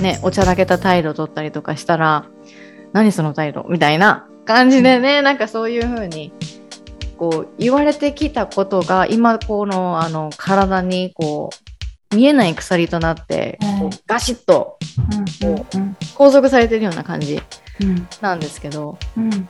[0.00, 2.26] ねおちゃらけた態度を取ったりとかしたら
[2.92, 6.32] 何その態度みたいな感じでね、なんかそういう風に
[7.16, 11.50] こう言われてきたことが今このあの体にこ
[12.12, 14.78] う見えない鎖となって、はいこうガシッと
[15.42, 17.40] うんうん拘束されてるような感じ
[17.80, 18.08] うん。
[18.20, 19.48] なんですけどうん。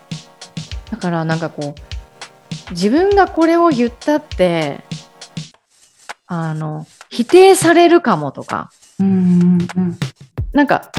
[0.90, 4.80] だからなんかこう自分がこれを言ったって
[6.26, 9.98] あの否定されるかもとかうんうんうん
[10.52, 10.90] なんか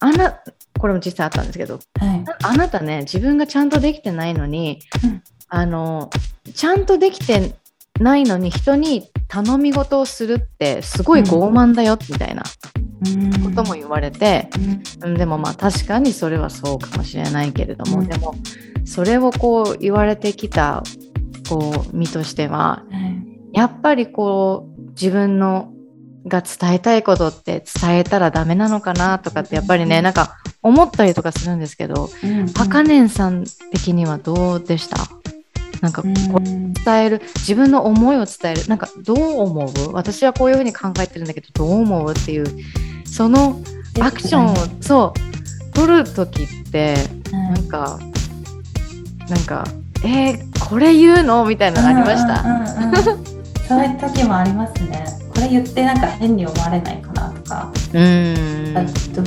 [0.00, 0.40] あな
[0.78, 2.24] これも実際あったんですけどはい。
[2.42, 5.22] あなたね自分がちゃんとできてないのに、うん。
[5.48, 6.10] あの
[6.54, 7.54] ちゃんとできて
[8.00, 12.42] ないのに人に頼み事をするってすごい傲慢だよ、みたいな
[13.06, 13.54] うん。
[13.54, 14.50] ことも言われて、
[15.02, 15.10] うん。
[15.10, 18.06] うんでもまあ確かにそれはそうかもしれないけれども、うん。
[18.06, 18.34] でも
[18.84, 20.82] それをこう言われてきた
[21.48, 23.56] こう身としてははい。
[23.58, 25.72] やっぱりこう自分の
[26.26, 32.50] が伝えたいことって伝えたらダメなのかなとかってやっぱりねなんか思ったりとかするんですけどうん。
[32.58, 34.96] あかねんさん的にはどうでした？
[35.80, 36.72] なんかこううん。
[36.72, 38.66] 伝える自分の思いを伝える。
[38.66, 39.92] なんかどう思う？
[39.92, 42.12] 私はこういうふうに考えてるんだけどどう思う？
[42.12, 42.46] っていう
[43.06, 43.60] その
[44.00, 45.14] アクションをそ
[45.70, 46.94] う取る時って
[47.32, 47.98] はないんか
[49.28, 49.64] なんか
[50.04, 51.44] えー、これ言うの？
[51.44, 53.24] みたいなのありました、うんうんうんうん。
[53.68, 55.04] そういう時もありますね。
[55.38, 58.76] これ言ってなんか変に思われないかなとか、うーん。
[58.76, 58.84] あ
[59.14, 59.22] と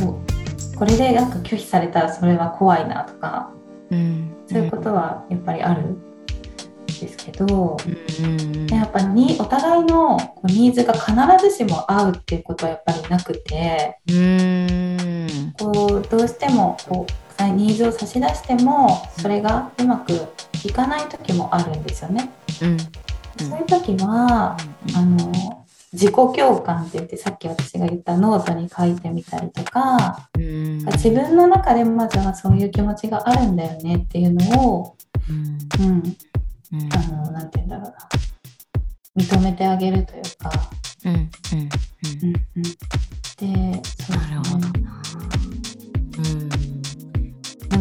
[0.77, 3.49] これでなんか拒否されたらそれは怖いなとか、
[3.89, 4.35] うん。
[4.45, 5.81] そういうことはやっぱりある。
[5.81, 6.11] ん
[6.99, 8.67] ですけど、うん。
[8.67, 11.13] やっぱにお互いのニーズが必
[11.49, 15.53] ずしも合うっていうことはやっぱりなくて、うーん。
[15.53, 20.11] こうどうしてもこうさニーズを差し出してもそれがうまく
[20.65, 22.29] いかない時もあるんですよね。
[22.61, 22.77] うん。
[22.77, 24.57] そういう時は、
[24.95, 25.60] あの
[25.93, 30.77] 自己共感って言ってさっき私が言ったノートに書いてみたりとかうん。
[30.85, 34.97] 自分の中でまずはそういう気持ちがあるんだよねっていうのを、
[35.29, 35.57] うん。
[35.85, 36.03] うん、
[36.73, 36.93] うん。
[36.93, 37.95] あのなんて言うんだろうな。
[39.17, 40.51] 認めてあげるというか、
[41.03, 41.13] うん。
[41.13, 41.19] うん。
[41.19, 42.35] うん。
[42.55, 45.01] うん、でそうなるほどな。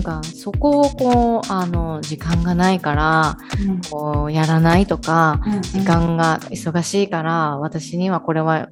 [0.00, 0.04] うん。
[0.04, 3.36] なんかそこをこうあの時間がないから
[3.66, 3.80] うん。
[3.82, 5.62] こうやらないとかうんうん。
[5.62, 8.68] 時間が忙しいから私にはこれは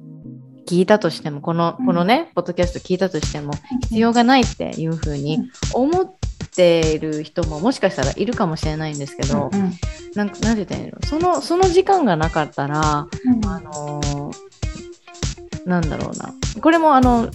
[0.67, 1.85] 聞いたとしてもこのうん。
[1.85, 3.53] このねポッドキャスト聞いたとしても
[3.83, 6.15] 必要がないっていうふうに思っ
[6.55, 9.71] ている人ももしかしたらいるかもしれないんですけどうん
[10.15, 10.97] なんかなんて言ったらいいの？
[11.05, 13.45] そのその時間がなかったらうん。
[13.45, 14.49] あのー
[15.65, 16.33] なんだろうな。
[16.61, 17.29] これもあの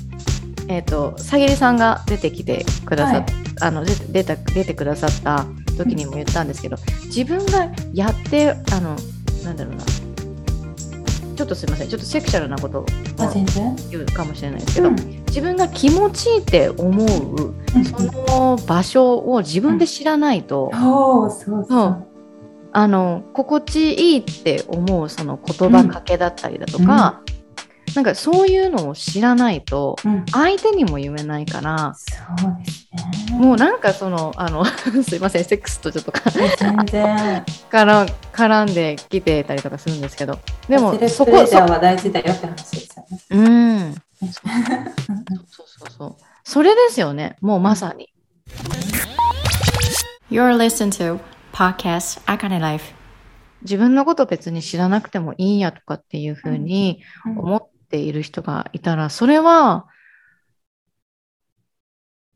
[0.66, 5.46] えっ、とさぎりさんが出てきてくださっ、はいあの出た出てくださった
[5.76, 6.76] 時にも言ったんですけど
[7.06, 8.96] 自分がやってあの
[9.44, 9.84] なんだろうな。
[11.36, 11.88] ちょっとすいません。
[11.88, 12.86] ちょっとセクシャルなことを
[13.18, 14.96] あ全然、言うかもしれないですけど、うん。
[15.26, 17.84] 自分が気持ちいいって思ううん。
[17.84, 22.06] その場所を自分で知らないと、そうそうそう。
[22.76, 27.20] あの心地いいって思うその言葉かけだったりだとか、
[27.94, 30.24] なんかそういうのを知らないとうん。
[30.32, 32.88] 相手にも言えないからそうです
[33.30, 33.38] ね。
[33.38, 34.64] もうなんかそのあの
[35.04, 36.48] すいませんセックスとちょっとか全
[36.86, 37.44] 然。
[37.70, 40.38] から絡んできてたりとかするんですけど
[40.68, 43.18] でもそこは大事だよって話ですよね。
[43.30, 43.48] う
[43.88, 43.94] ん。
[43.94, 48.12] そうそうそうそれですよねもうまさに。
[50.30, 51.20] You're listening to
[51.52, 52.92] Podcast Akane Life.
[53.62, 57.38] 自分のこと別に知らなくてもいいやとかっていうふうにうん。
[57.38, 59.86] 思っている人がいたらそれは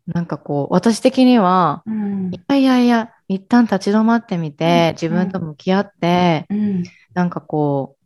[0.06, 6.82] なんかこう私的にはうんいやいやいや一旦立ち止まってみてうん自分と向き合ってうん
[7.14, 8.04] なんかこう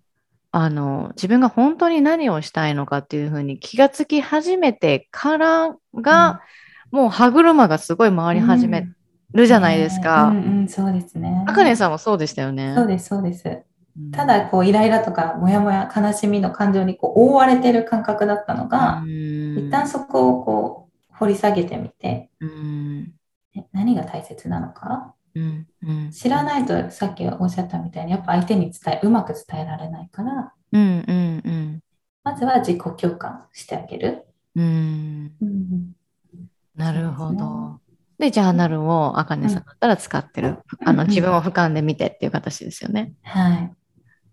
[0.53, 6.43] あの自分が本当に何をしたいのかっていうふうに気がつき始めてからが、
[6.91, 8.87] もう歯車がすごい回り始め
[9.33, 10.25] るじゃないですか。
[10.25, 11.43] うんうん、そうですね。
[11.49, 12.75] あかねさんもそうでしたよね。
[12.77, 13.63] そうです、そうです。
[13.97, 23.13] うんただ、こう、イライラとか、もやもや、悲しみの感情にこう覆われてる感覚だったのが、うん一旦そこをこう、掘り下げてみて、うん
[23.55, 25.15] え何が大切なのか？
[25.35, 31.81] うんうん知らないと、さっきおっしゃったみたいに、やっぱ相手に伝え、うまく伝えられないから、うんうんうん
[32.25, 34.25] まずは自己共感してあげる。
[34.57, 35.93] うんうん
[36.77, 37.81] なるほど。
[38.19, 40.59] で、ジャーナルをあかねさんだったら使ってる。
[40.85, 43.13] あの、うん自分を俯瞰で見てっていう形ですよね。
[43.23, 43.73] はい。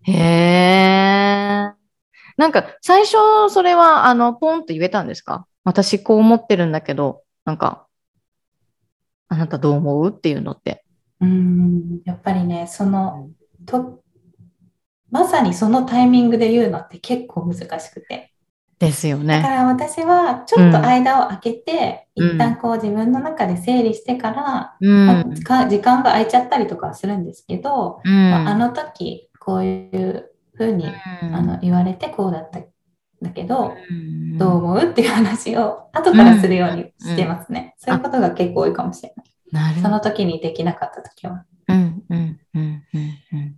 [0.02, 1.72] へえ。
[2.36, 3.16] なんか、最初、
[3.50, 5.46] それは、あの、ポンと言えたんですか？
[5.64, 7.86] 私、こう思ってるんだけど、なんか、
[9.28, 10.10] あなたどう思う？
[10.10, 10.84] っていうのって。
[11.20, 13.28] うん、やっぱりね、その、
[13.66, 14.00] と、
[15.10, 18.32] まさにそのタイミングで言うのって結構難しくて。
[18.78, 19.56] ですよだかね。
[19.56, 25.24] ら私はちょっと間を空けて、うん一旦こう自分の中で整理してから、うまあ
[25.68, 30.86] 時間が空いちゃったりとかはするんですけど、うんまあ、あの時こういうふうに、
[31.32, 32.66] あの言われてこうだったん
[33.22, 37.74] だけど、うんどう思うっていう話を後からするようにしてますね。
[37.78, 39.26] そういうことが結構多いかもしれない。
[39.50, 41.44] なるその時にできなかった時は。
[41.68, 43.00] うんうんうんうん
[43.32, 43.56] うん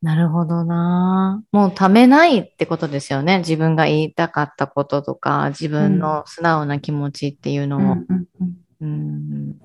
[0.00, 1.42] なるほどな。
[1.50, 3.38] もうためないってことですよね。
[3.38, 7.80] 自分が言いたかったこととか、自分の素直な気持ちっていうのを。
[7.80, 9.56] うんうんうんうん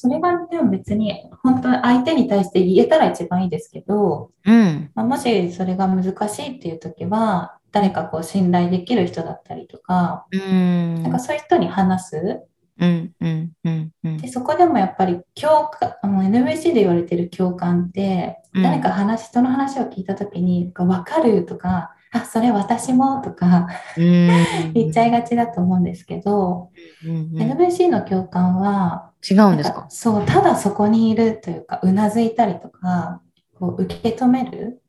[0.00, 4.90] それがでも別に本当に相手に対して言えたら一番いいですけど、うん。
[4.94, 11.02] まあ、もしそれが難しいっていう時は誰かこう信頼できる人だったりとか、うん。
[11.02, 12.40] なんかそういう人に話す。
[12.78, 14.16] うんうんうんうん。
[14.16, 18.62] でそこでもやっぱり共感あの NVC で言われてる共感って、うん。
[18.62, 24.28] 誰か話人の話を聞いた時に「分かる」とか「あそれ私も」とかうん。
[24.72, 26.70] 言っちゃいがちだと思うんですけど、
[27.04, 29.86] うんうん NVC の共感は違うんですか？
[29.88, 33.20] そう、ただそこにいるというか、うなずいたりとか、
[33.58, 34.82] こう受け止める、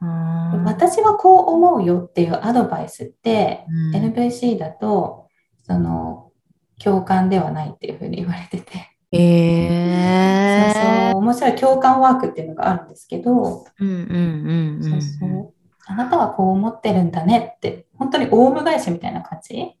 [0.00, 0.64] うん。
[0.64, 3.96] 私はこう思うよっていうアドバイスって、うん。
[3.96, 5.26] NVC だと、
[5.66, 6.30] その、
[6.82, 14.90] 共感ではないっていうふうに言われてて、えそうそう面白い共感ワークっていうのがあるんですけど、うんうんうんうん。
[14.90, 15.54] そうそう。
[15.86, 19.74] あなたはこう思ってるんだねって本当にオウム返しみたいな感じ？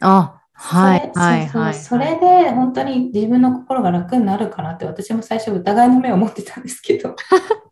[0.00, 1.74] あ、はいそれはいはい。
[1.74, 7.14] それで本当に自分の心が楽になるかなって私も最初疑いの目を持ってたんですけど。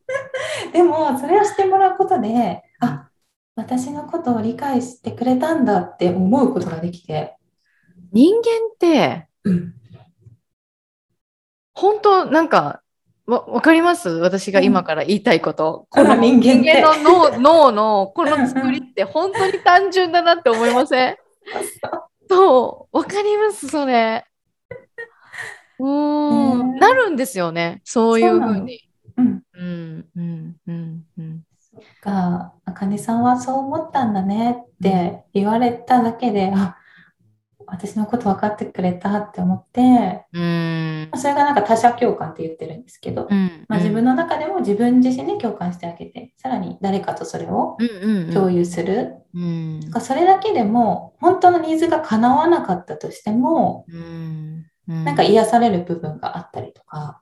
[0.73, 3.09] でもそれをしてもらうことであ
[3.57, 7.37] 私のことを理解してくれたんだって思うことができて、
[8.13, 8.41] 人間
[8.73, 9.29] って、
[11.73, 12.83] 本当なんか、
[13.27, 14.09] わ、わかります？
[14.11, 15.87] 私が今から言いたいこと。
[15.91, 21.17] この人間の脳脳のこの作りって本当に単純だなって思いません？
[22.35, 24.25] そう、わかります、それ。
[25.79, 28.81] うーん、ねなるんですよね、そういうふうに。
[29.17, 31.43] うん、うん、うん、うん、うん。
[32.03, 36.77] が、あかねさんはそう思ったんだねって言われただけで、あ、
[37.75, 43.65] 私のこと分かってくれたって思って、うん、それがなんか他者共感って言ってるんですけど、うん。
[43.69, 47.77] まあ、自分の中でも自分自身で共感してあげて、さらに誰かとそれを
[48.33, 49.15] 共有する。
[49.35, 49.81] うん。
[49.81, 55.05] なんかそれだけでも、本当のニーズが叶わなかったとしても、うん、うん。
[55.05, 57.21] なんか癒される部分があったりとか。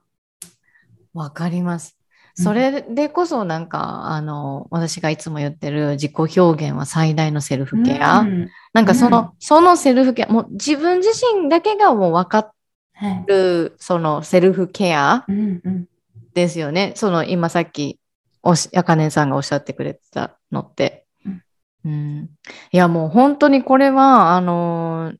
[1.13, 2.02] わかります。
[2.37, 8.21] うんそれでこそなんか、あの、私がいつも言ってる自己表現は最大のセルフケア。
[8.21, 12.51] うんなんかその、うんそのセルフケア、もう自分自身だけがもう分か
[12.95, 13.23] はい。
[13.27, 15.85] る、そのセルフケアうんうん。
[16.33, 16.93] ですよね。
[16.95, 17.99] その今さっき、
[18.41, 21.05] おし、あかねさんがおっしゃってくれてたのって。
[21.25, 21.43] うん
[21.85, 22.29] うん。
[22.71, 25.17] いやもう本当にこれは、あのー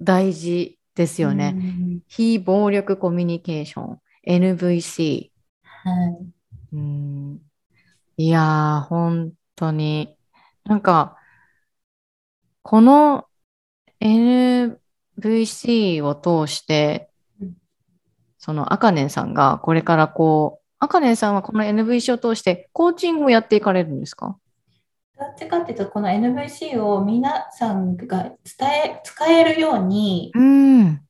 [0.00, 1.54] 大事ですよね。
[1.56, 3.98] うん非暴力コミュニケーション、
[4.28, 5.30] NVC。
[5.86, 6.26] はい。
[6.72, 7.40] うん
[8.16, 10.16] いやー、本当に。
[10.64, 11.16] なんか、
[12.62, 13.26] この
[14.00, 17.10] NVC を通して
[17.40, 17.54] うん、
[18.38, 24.36] そのあかねんさんがこれからこう、あかねんさんはこの NVC を通してコーチングをやっていかれるんですか？
[25.18, 28.34] どっちかっていうと、この NVC を皆さんが伝
[28.84, 30.80] え、使えるように、うん。
[30.80, 31.02] うん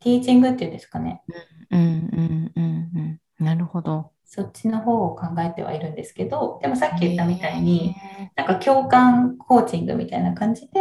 [0.00, 1.22] ティーチングっていうんですかね。
[1.70, 3.18] うんうんうん。
[3.38, 4.10] なるほど。
[4.34, 10.80] そっちの方を考えてはいるんですけど、でもさっき言ったみたいに、へなんか共感コーチングみたいな感じで、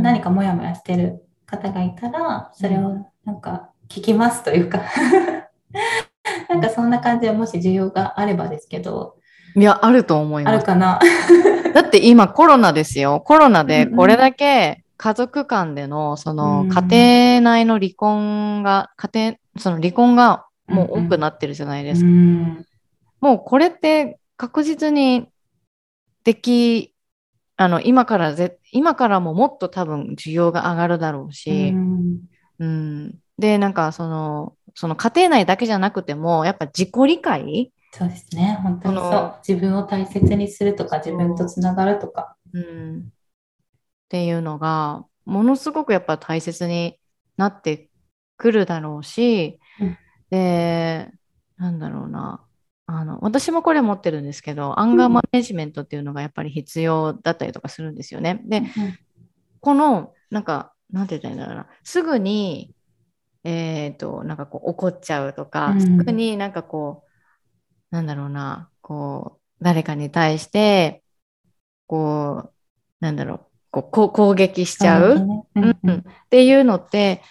[0.00, 4.80] 何かモヤモヤしてる方がいたら、それをなんか聞きますというか、
[6.48, 9.16] なんかそんな感じでもし需要があればですけど、
[9.54, 10.54] いや、あると思います。
[10.54, 10.98] あるかな。
[11.74, 13.20] だって今コロナですよ。
[13.20, 22.06] コロナでこれだけ家族間でのそのうん家庭内の離婚が、家庭、その離婚がもう多くなってるじゃないですか。
[22.06, 22.66] うん
[23.20, 25.28] もうこれって確実に
[26.24, 26.94] でき、
[27.56, 32.20] あの、今からぜ、今からももっと多分需要が上がるだろうし、うん
[32.58, 33.18] うん。
[33.38, 39.38] で、なんかその、その家庭内だけじゃなくても、やっぱ自己理解そうですね、本当にそう。
[39.48, 42.36] 自分を大切にするとか、自分とつながるとか。
[42.52, 43.02] うん、っ
[44.10, 46.98] ていうのがものすごくやっぱ大切に
[47.38, 47.88] なって
[48.36, 49.98] くるだろうし、うん
[50.34, 51.12] で
[51.56, 52.44] なんだろうな。
[52.86, 58.42] あの私もこれ持ってるんですけどアンガーマネジメントっていうのがやっぱり必要だったりとかするんですよね。
[58.44, 58.62] で
[59.60, 61.66] このなんかなんて言ったらいいんだろうな。
[61.82, 62.74] すぐに
[63.44, 65.80] えっ、となんかこう怒っちゃうとか、うん。
[65.80, 68.70] すぐになんかこうなんだろうな。
[68.82, 71.02] こう誰かに対して
[71.86, 72.52] こう
[73.00, 73.40] なんだろう。
[73.70, 75.78] こう攻撃しちゃう、ねううんん。
[75.84, 75.94] うん。
[75.98, 77.22] っていうのって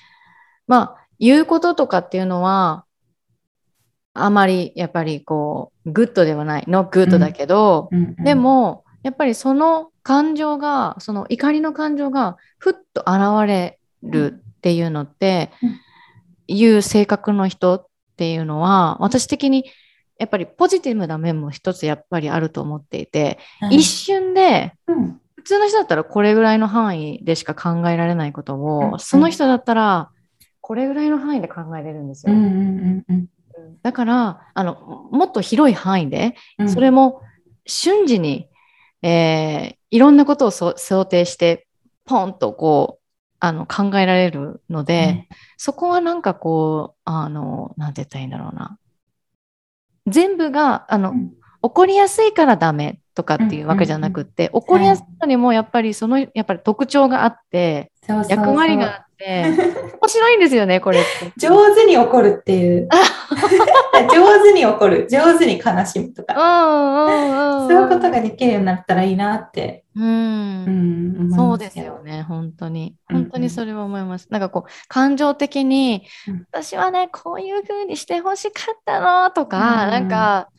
[0.68, 2.86] まあ言うこととかっていうのは
[4.14, 6.66] あまりやっぱりこう good ではない。
[6.67, 8.16] no good だけど、うん。
[8.16, 15.80] で、もやっぱりその感情がその怒りの感情がふっと現れるっていうのって、うん。
[16.45, 17.88] いう性格の人っ
[18.18, 19.64] ていうのは私的に
[20.20, 23.78] やっぱりポジティブな面も一つやっぱりあると思っていて、はい。
[23.78, 25.20] 一瞬でうん。
[25.36, 28.99] 普通の人だったらこれぐらいの範囲でしか考えられないことを、うん。
[28.99, 30.09] その人だったら
[30.61, 32.34] これぐらいの範囲で考えれるんですよ。
[32.34, 32.43] うん。
[32.43, 33.03] うん。
[33.09, 33.28] うん
[33.82, 36.69] だからあのもっと広い範囲でうん。
[36.69, 37.21] それも
[37.65, 38.49] 瞬時に、
[39.01, 41.67] えーいろんなことをそ想定して
[42.05, 43.03] ポンとこう
[43.39, 48.80] あの考えられるので、そこはなんかこうあのなんて言ったらいいんだろうな。
[50.07, 51.34] 全部があの、うん。
[51.61, 57.91] 怒りやすいからダメとかっていうわけじゃなくって、怒りやすいのにもやっぱりそのやっぱり特徴があって
[58.30, 59.43] 役割があって。
[60.01, 61.32] 面白いんですよねこれって。
[61.38, 62.89] 上手に怒るっていう。
[64.11, 67.67] 上手に怒る、上手に悲しむとうか、んうんうんうん。
[67.67, 70.03] そういうことができるようになったらいいなって、うん。
[70.03, 70.69] う
[71.26, 72.95] ん、思そうですよね、本当に。
[73.09, 73.24] うんうん。
[73.24, 74.28] 本当にそれは思います。
[74.30, 79.91] なんかこう、感情的にうん、私はね、こういう風にしてほしかったのとか、うん。
[79.91, 80.49] なんか、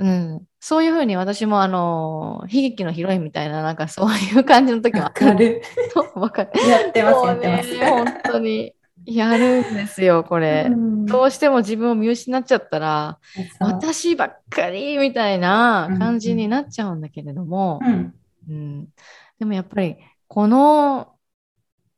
[0.00, 5.60] うん、そういう風に私もあの、悲劇のヒロインみたいな、なんかそういう感じの時はわ、かる。
[6.32, 6.68] かる。
[6.68, 7.78] やってます、そうやってます。
[7.78, 8.74] ね、本当に。
[9.04, 10.66] やるんですよ、これ。
[10.70, 13.18] うんどうしても自分を見失っちゃったら、
[13.58, 18.14] 私ばっかりみたいな感じになっちゃうんだけれども、うん
[18.48, 18.88] うん、
[19.38, 19.96] でもやっぱり
[20.28, 21.14] この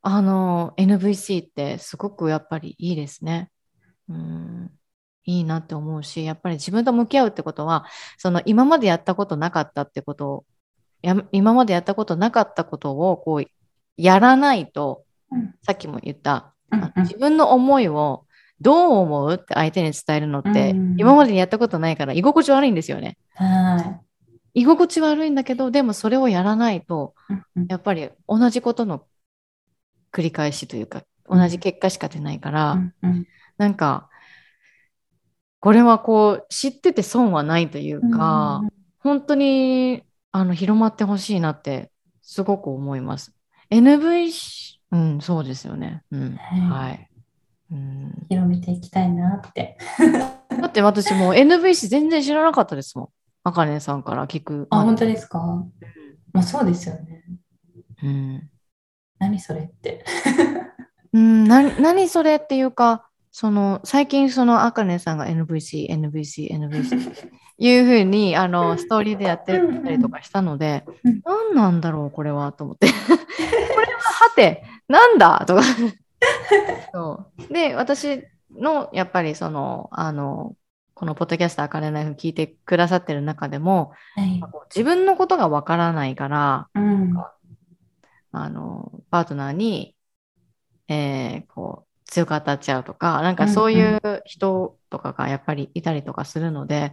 [0.01, 3.51] あの NVC ってすごくやっぱりいいですね。
[4.09, 4.71] うん、
[5.25, 7.87] いいなって思うしやっぱり自分と向き合うってことは
[8.19, 10.45] その今までやったことなかったってことを
[11.03, 13.45] や今までやったことなかったことをこう
[13.97, 15.55] やらないとうん。
[15.63, 16.93] さっきも言ったうんうん。
[17.03, 18.27] 自分の思いを
[18.61, 20.95] どう思うって相手に伝えるのって、うん。
[20.99, 23.19] 今までにやったことないから居心地悪いんですよね。
[23.35, 24.01] は
[24.55, 27.33] 居心地悪いんだけどでもそれをやらないとい。
[27.33, 27.67] うんうん。
[27.69, 29.05] やっぱり同じことの
[30.13, 33.27] 繰り返しというか同じ結果しか出ないから、うんうん。
[33.59, 34.09] なんか
[35.63, 38.71] これはこう知ってて損はないというか、うん
[39.03, 41.91] 本当にあの広まってほしいなって
[42.23, 43.35] すごく思います。
[43.69, 46.05] NVC、うん、そうですよね。
[46.13, 47.09] うん、はいはい。
[47.73, 49.77] うん、広めていきたいなって。
[50.51, 53.09] だって私もう NVC 全然知らなかったですもん。
[53.43, 54.69] あかねさんから聞く。
[54.71, 55.41] あ、本当ですか？
[56.33, 57.25] まあそうですよね。
[58.05, 58.51] うん
[59.19, 60.05] 何それって。
[61.13, 67.29] うん、な何それっていうか、その最近そのあかねさんが NVC、NVC、NVC
[67.59, 72.89] いうふうにあのストーリーでやってたりとかしたのでうん、何なんだろうこれはと思って。
[72.89, 72.95] こ
[73.81, 75.45] れははて、なんだ？
[75.47, 75.63] とか。
[76.93, 80.55] そうで、私のやっぱりその、あの、
[80.95, 84.41] このポッドキャストあかねナイフ聞いてくださってる中でも、はい。
[84.75, 87.15] 自分のことがわからないから、うん。
[88.33, 89.97] あの、パートナーに、
[90.89, 96.93] えーこう、強く当たっちゃうとか、なんかそういう人とかがやっぱりいたりとかするので、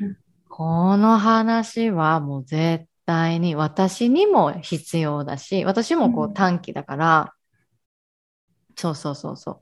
[0.00, 0.16] うん
[0.48, 6.30] この話はもう絶対に私にも必要だし、私もこうん。
[6.30, 7.34] う短期だから、
[8.76, 9.60] そうそうそうそう、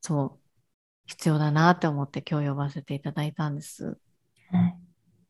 [0.00, 0.40] そう、
[1.06, 3.98] 必要だなって思って今日呼ばせていただいたんです。
[4.50, 4.78] はい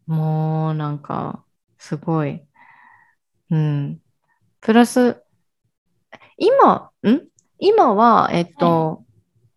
[0.07, 1.44] もうなんか、
[1.78, 2.44] すごい。
[3.50, 4.00] うん。
[4.61, 5.22] プラス、
[6.36, 7.32] 今、ん？
[7.64, 9.04] 今は、えっと、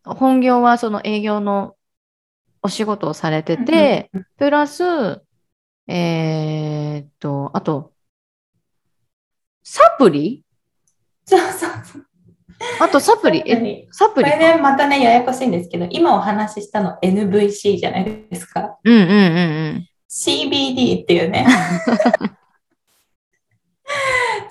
[0.04, 1.76] 本業はその営業の
[2.62, 4.84] お仕事をされてて、うんうんプラス、
[5.88, 7.94] えーっと、あと、
[9.64, 10.44] サプリ？
[11.26, 12.06] そうそうそう。
[12.80, 13.42] あとサプリ？
[13.46, 14.38] え、えサプリか？
[14.38, 18.78] これね、またね、ややこしいんですけど、今お話ししたの NVC じゃないですか？
[18.84, 19.10] うんうんうんう
[19.80, 19.88] ん。
[20.10, 21.48] CBD っていうね。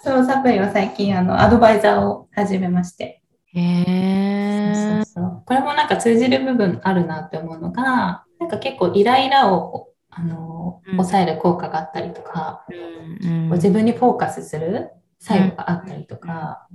[0.03, 3.21] そう、サプリを最近、あの、アドバイザーを始めまして。
[3.55, 5.43] へーそうそう。
[5.47, 16.67] これもなんか通じる部分あるなって思うのが、なんか結構イライラを、あの、うん抑える効果があったりとか、うん自分にフォーカスする作用があったりとか、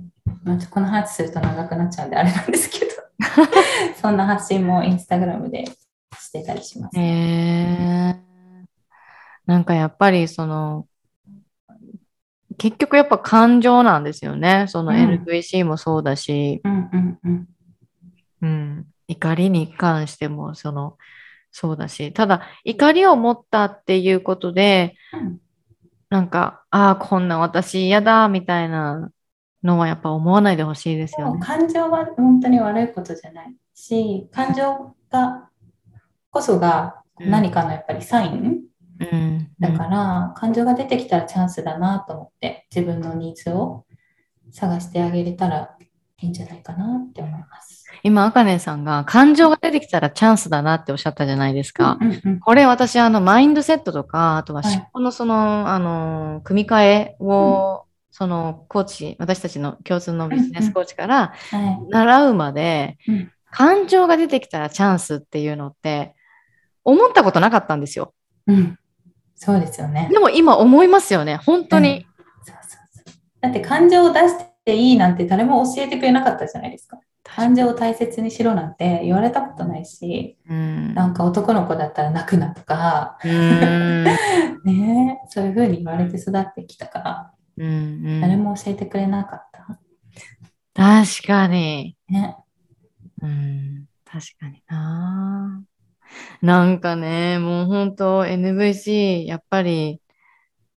[0.42, 2.92] まあ、この話すると長くなっちゃうんであれなんですけど、
[4.00, 5.64] そんな発信もインスタグラムで
[6.18, 6.98] してたりします。
[6.98, 8.16] へえ。
[9.46, 10.86] なんかやっぱりその、
[12.60, 14.66] 結局やっぱ感情なんですよね。
[14.68, 16.60] そのうん NVC もそうだし、
[18.42, 20.98] うん怒りに関してもその、
[21.50, 25.40] そうだし、ただ怒りを持ったっていうことで、うん
[26.10, 29.12] なんか、ああ、こんな私嫌だ、みたいな
[29.62, 31.40] のはやっぱ思わないでほしいですよね。
[31.40, 35.48] 感情は本当に悪いことじゃないし、感情が
[36.30, 38.69] こそが何かのやっぱりサインうん。
[39.58, 43.86] だから、感情が出てきたらチャンスだなと思って、自分のニーズを
[44.52, 45.76] 探してあげれたら
[46.20, 47.86] いいんじゃないかなって思います。
[48.02, 51.98] 今、あかねさんが感情が出てきたらチャンスだなっておっしゃったじゃないですか。
[52.00, 54.74] うんうんこれ私、あの、マインドセットとか、あとははい。
[54.74, 61.88] 思考のその、あの、組み替えを、その、コーチ、私たちの共通のビジネスコーチからはい。
[61.88, 63.32] 習うまで、うん。
[63.50, 66.14] 感情が出てきたらチャンスっていうのって、
[66.84, 68.14] 思ったことなかったんですよ。
[68.46, 68.78] うん、
[69.42, 70.10] そうですよね。
[70.12, 71.36] でも今思いますよね。
[71.36, 72.06] 本当に。
[72.44, 74.34] そうそうそうだって感情を出し
[74.66, 77.00] ていいなんて誰も教えてくれなかったじゃないですか。
[77.24, 80.92] 感情を大切にしろなんて言われたことないし、うん。
[80.92, 84.04] なんか男の子だったら泣くなとか、うーん。
[84.64, 89.78] ねえそういうふうに言われて育ってきたから、うんうん、誰も教えてくれなかった。
[90.74, 91.96] 確かに。
[92.10, 92.36] ね。
[93.22, 93.86] うん。
[94.04, 95.62] 確かにな。
[96.42, 100.00] なんかね、もう本当 NVC、やっぱり、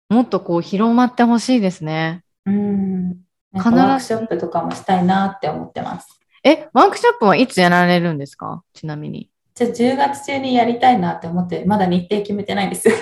[0.10, 2.24] もっとこう広まってほしいですね。
[2.46, 3.18] うん。
[3.56, 6.20] 必ずワークショップとかもしたいなって思ってます。
[6.44, 8.64] え、ワークショップはいつやられるんですか？
[8.74, 9.30] ちなみに。
[9.56, 13.02] じゃあ10月中にやりたいなって思って、まだ日程決めてないんですよね。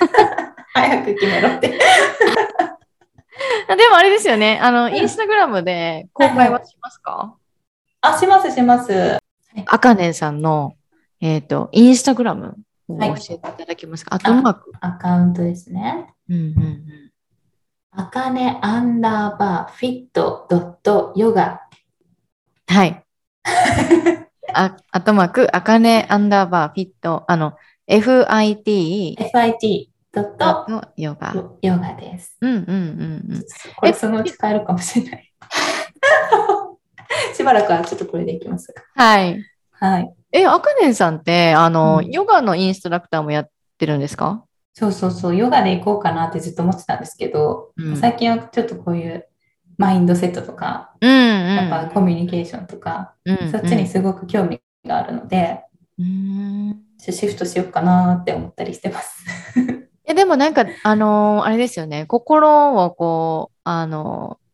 [0.72, 1.78] 早く決めろって。
[3.68, 4.58] あ でもあれですよね。
[4.62, 7.34] あの、んインスタグラムで公開はしますか？
[8.00, 9.18] あ、しますします。
[9.66, 10.74] あかねさんの、
[11.20, 12.56] えっ、と、インスタグラム
[12.88, 14.72] を教はいえていただけますか、あとうまく。
[14.80, 16.14] アカウントですね。
[16.28, 17.10] うんうんうん。
[17.92, 21.60] あかねアンダーバーフィットドットヨガ。
[22.68, 23.04] はい。
[24.54, 27.54] あ、あとまく、あかねアンダーバーフィット、あの、
[27.88, 31.34] FIT FIT ドットのヨガ。
[31.62, 32.36] ヨガです。
[32.40, 33.44] うんうんうんうん。
[33.76, 35.32] これそのうち変えるかもしれない。
[37.34, 38.72] しばらくはちょっとこれでいきます。
[38.94, 39.44] はい。
[39.80, 40.14] はい。
[40.32, 44.44] え、あかねさんって、あの、うんヨガのインストラクターもやってるんですか？
[44.74, 49.26] そうそうそう、ヨガで行こうかなってずっと思ってたんですけど、うん最近はちょっとこういう
[49.78, 51.54] マインドセットとか、うんうん。
[51.56, 55.64] やっぱコミュニケーションとか、うんうんそっちにすごく興味があるので、
[55.98, 59.24] うんシフトしようかなって思ったりしてます。
[60.04, 62.04] え、でもなんか、あのーあれですよね。
[62.06, 64.49] 心をこう、あのー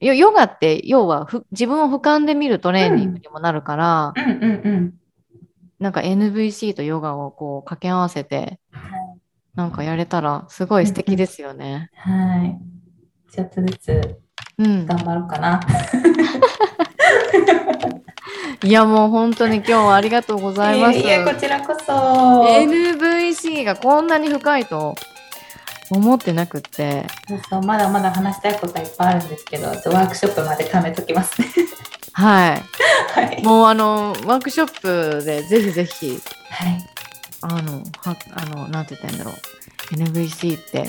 [0.00, 4.94] ヨヨガって要はふ自分を俯瞰で見るトレーニングにもなるから、うんうんうん。
[5.78, 8.58] なんか NVC とヨガをこう掛け合わせて、
[9.54, 11.90] なんかやれたらすごい素敵ですよね。
[11.94, 12.58] はい。
[13.32, 14.18] ちょっとずつ
[14.58, 14.86] うん。
[14.86, 15.60] 頑張ろうかな。
[18.64, 20.98] いやもう本当に今日はありがとうございます。
[20.98, 21.92] いや、こちらこそ。
[21.92, 24.94] NVC がこんなに深いと
[25.90, 27.06] 思ってなくって。
[27.50, 31.48] そうまだまだ話したいことはいっぱいあるんですけど、ちょっとワークショップまで貯めときますね。
[32.12, 32.62] はい。
[33.12, 33.42] はい。
[33.42, 36.18] もうあの、ワークショップでぜひぜひ、
[36.50, 36.78] はい。
[37.42, 39.34] あの、は、あの、なんて言ったらいいんだろう。
[39.94, 40.88] NVC って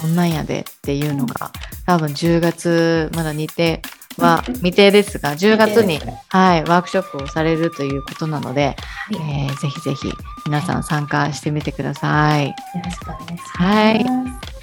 [0.00, 1.52] こんなんやでっていうのが、
[1.86, 3.80] 多分10月、まだ日程
[4.20, 8.76] は未定ですが、10月に、はい、ワークショップをされるということなので、
[9.12, 10.12] えーぜひぜひ
[10.46, 12.48] 皆さん参加してみてください。
[12.48, 12.54] よ
[12.84, 13.58] ろしくお願いします。
[13.58, 14.06] はい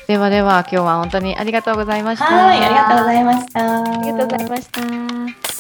[0.08, 2.26] ではでは、今日は本当にありがとうございました。
[2.26, 3.84] はい、ありがとうございました。
[3.84, 5.53] ありがとうございました。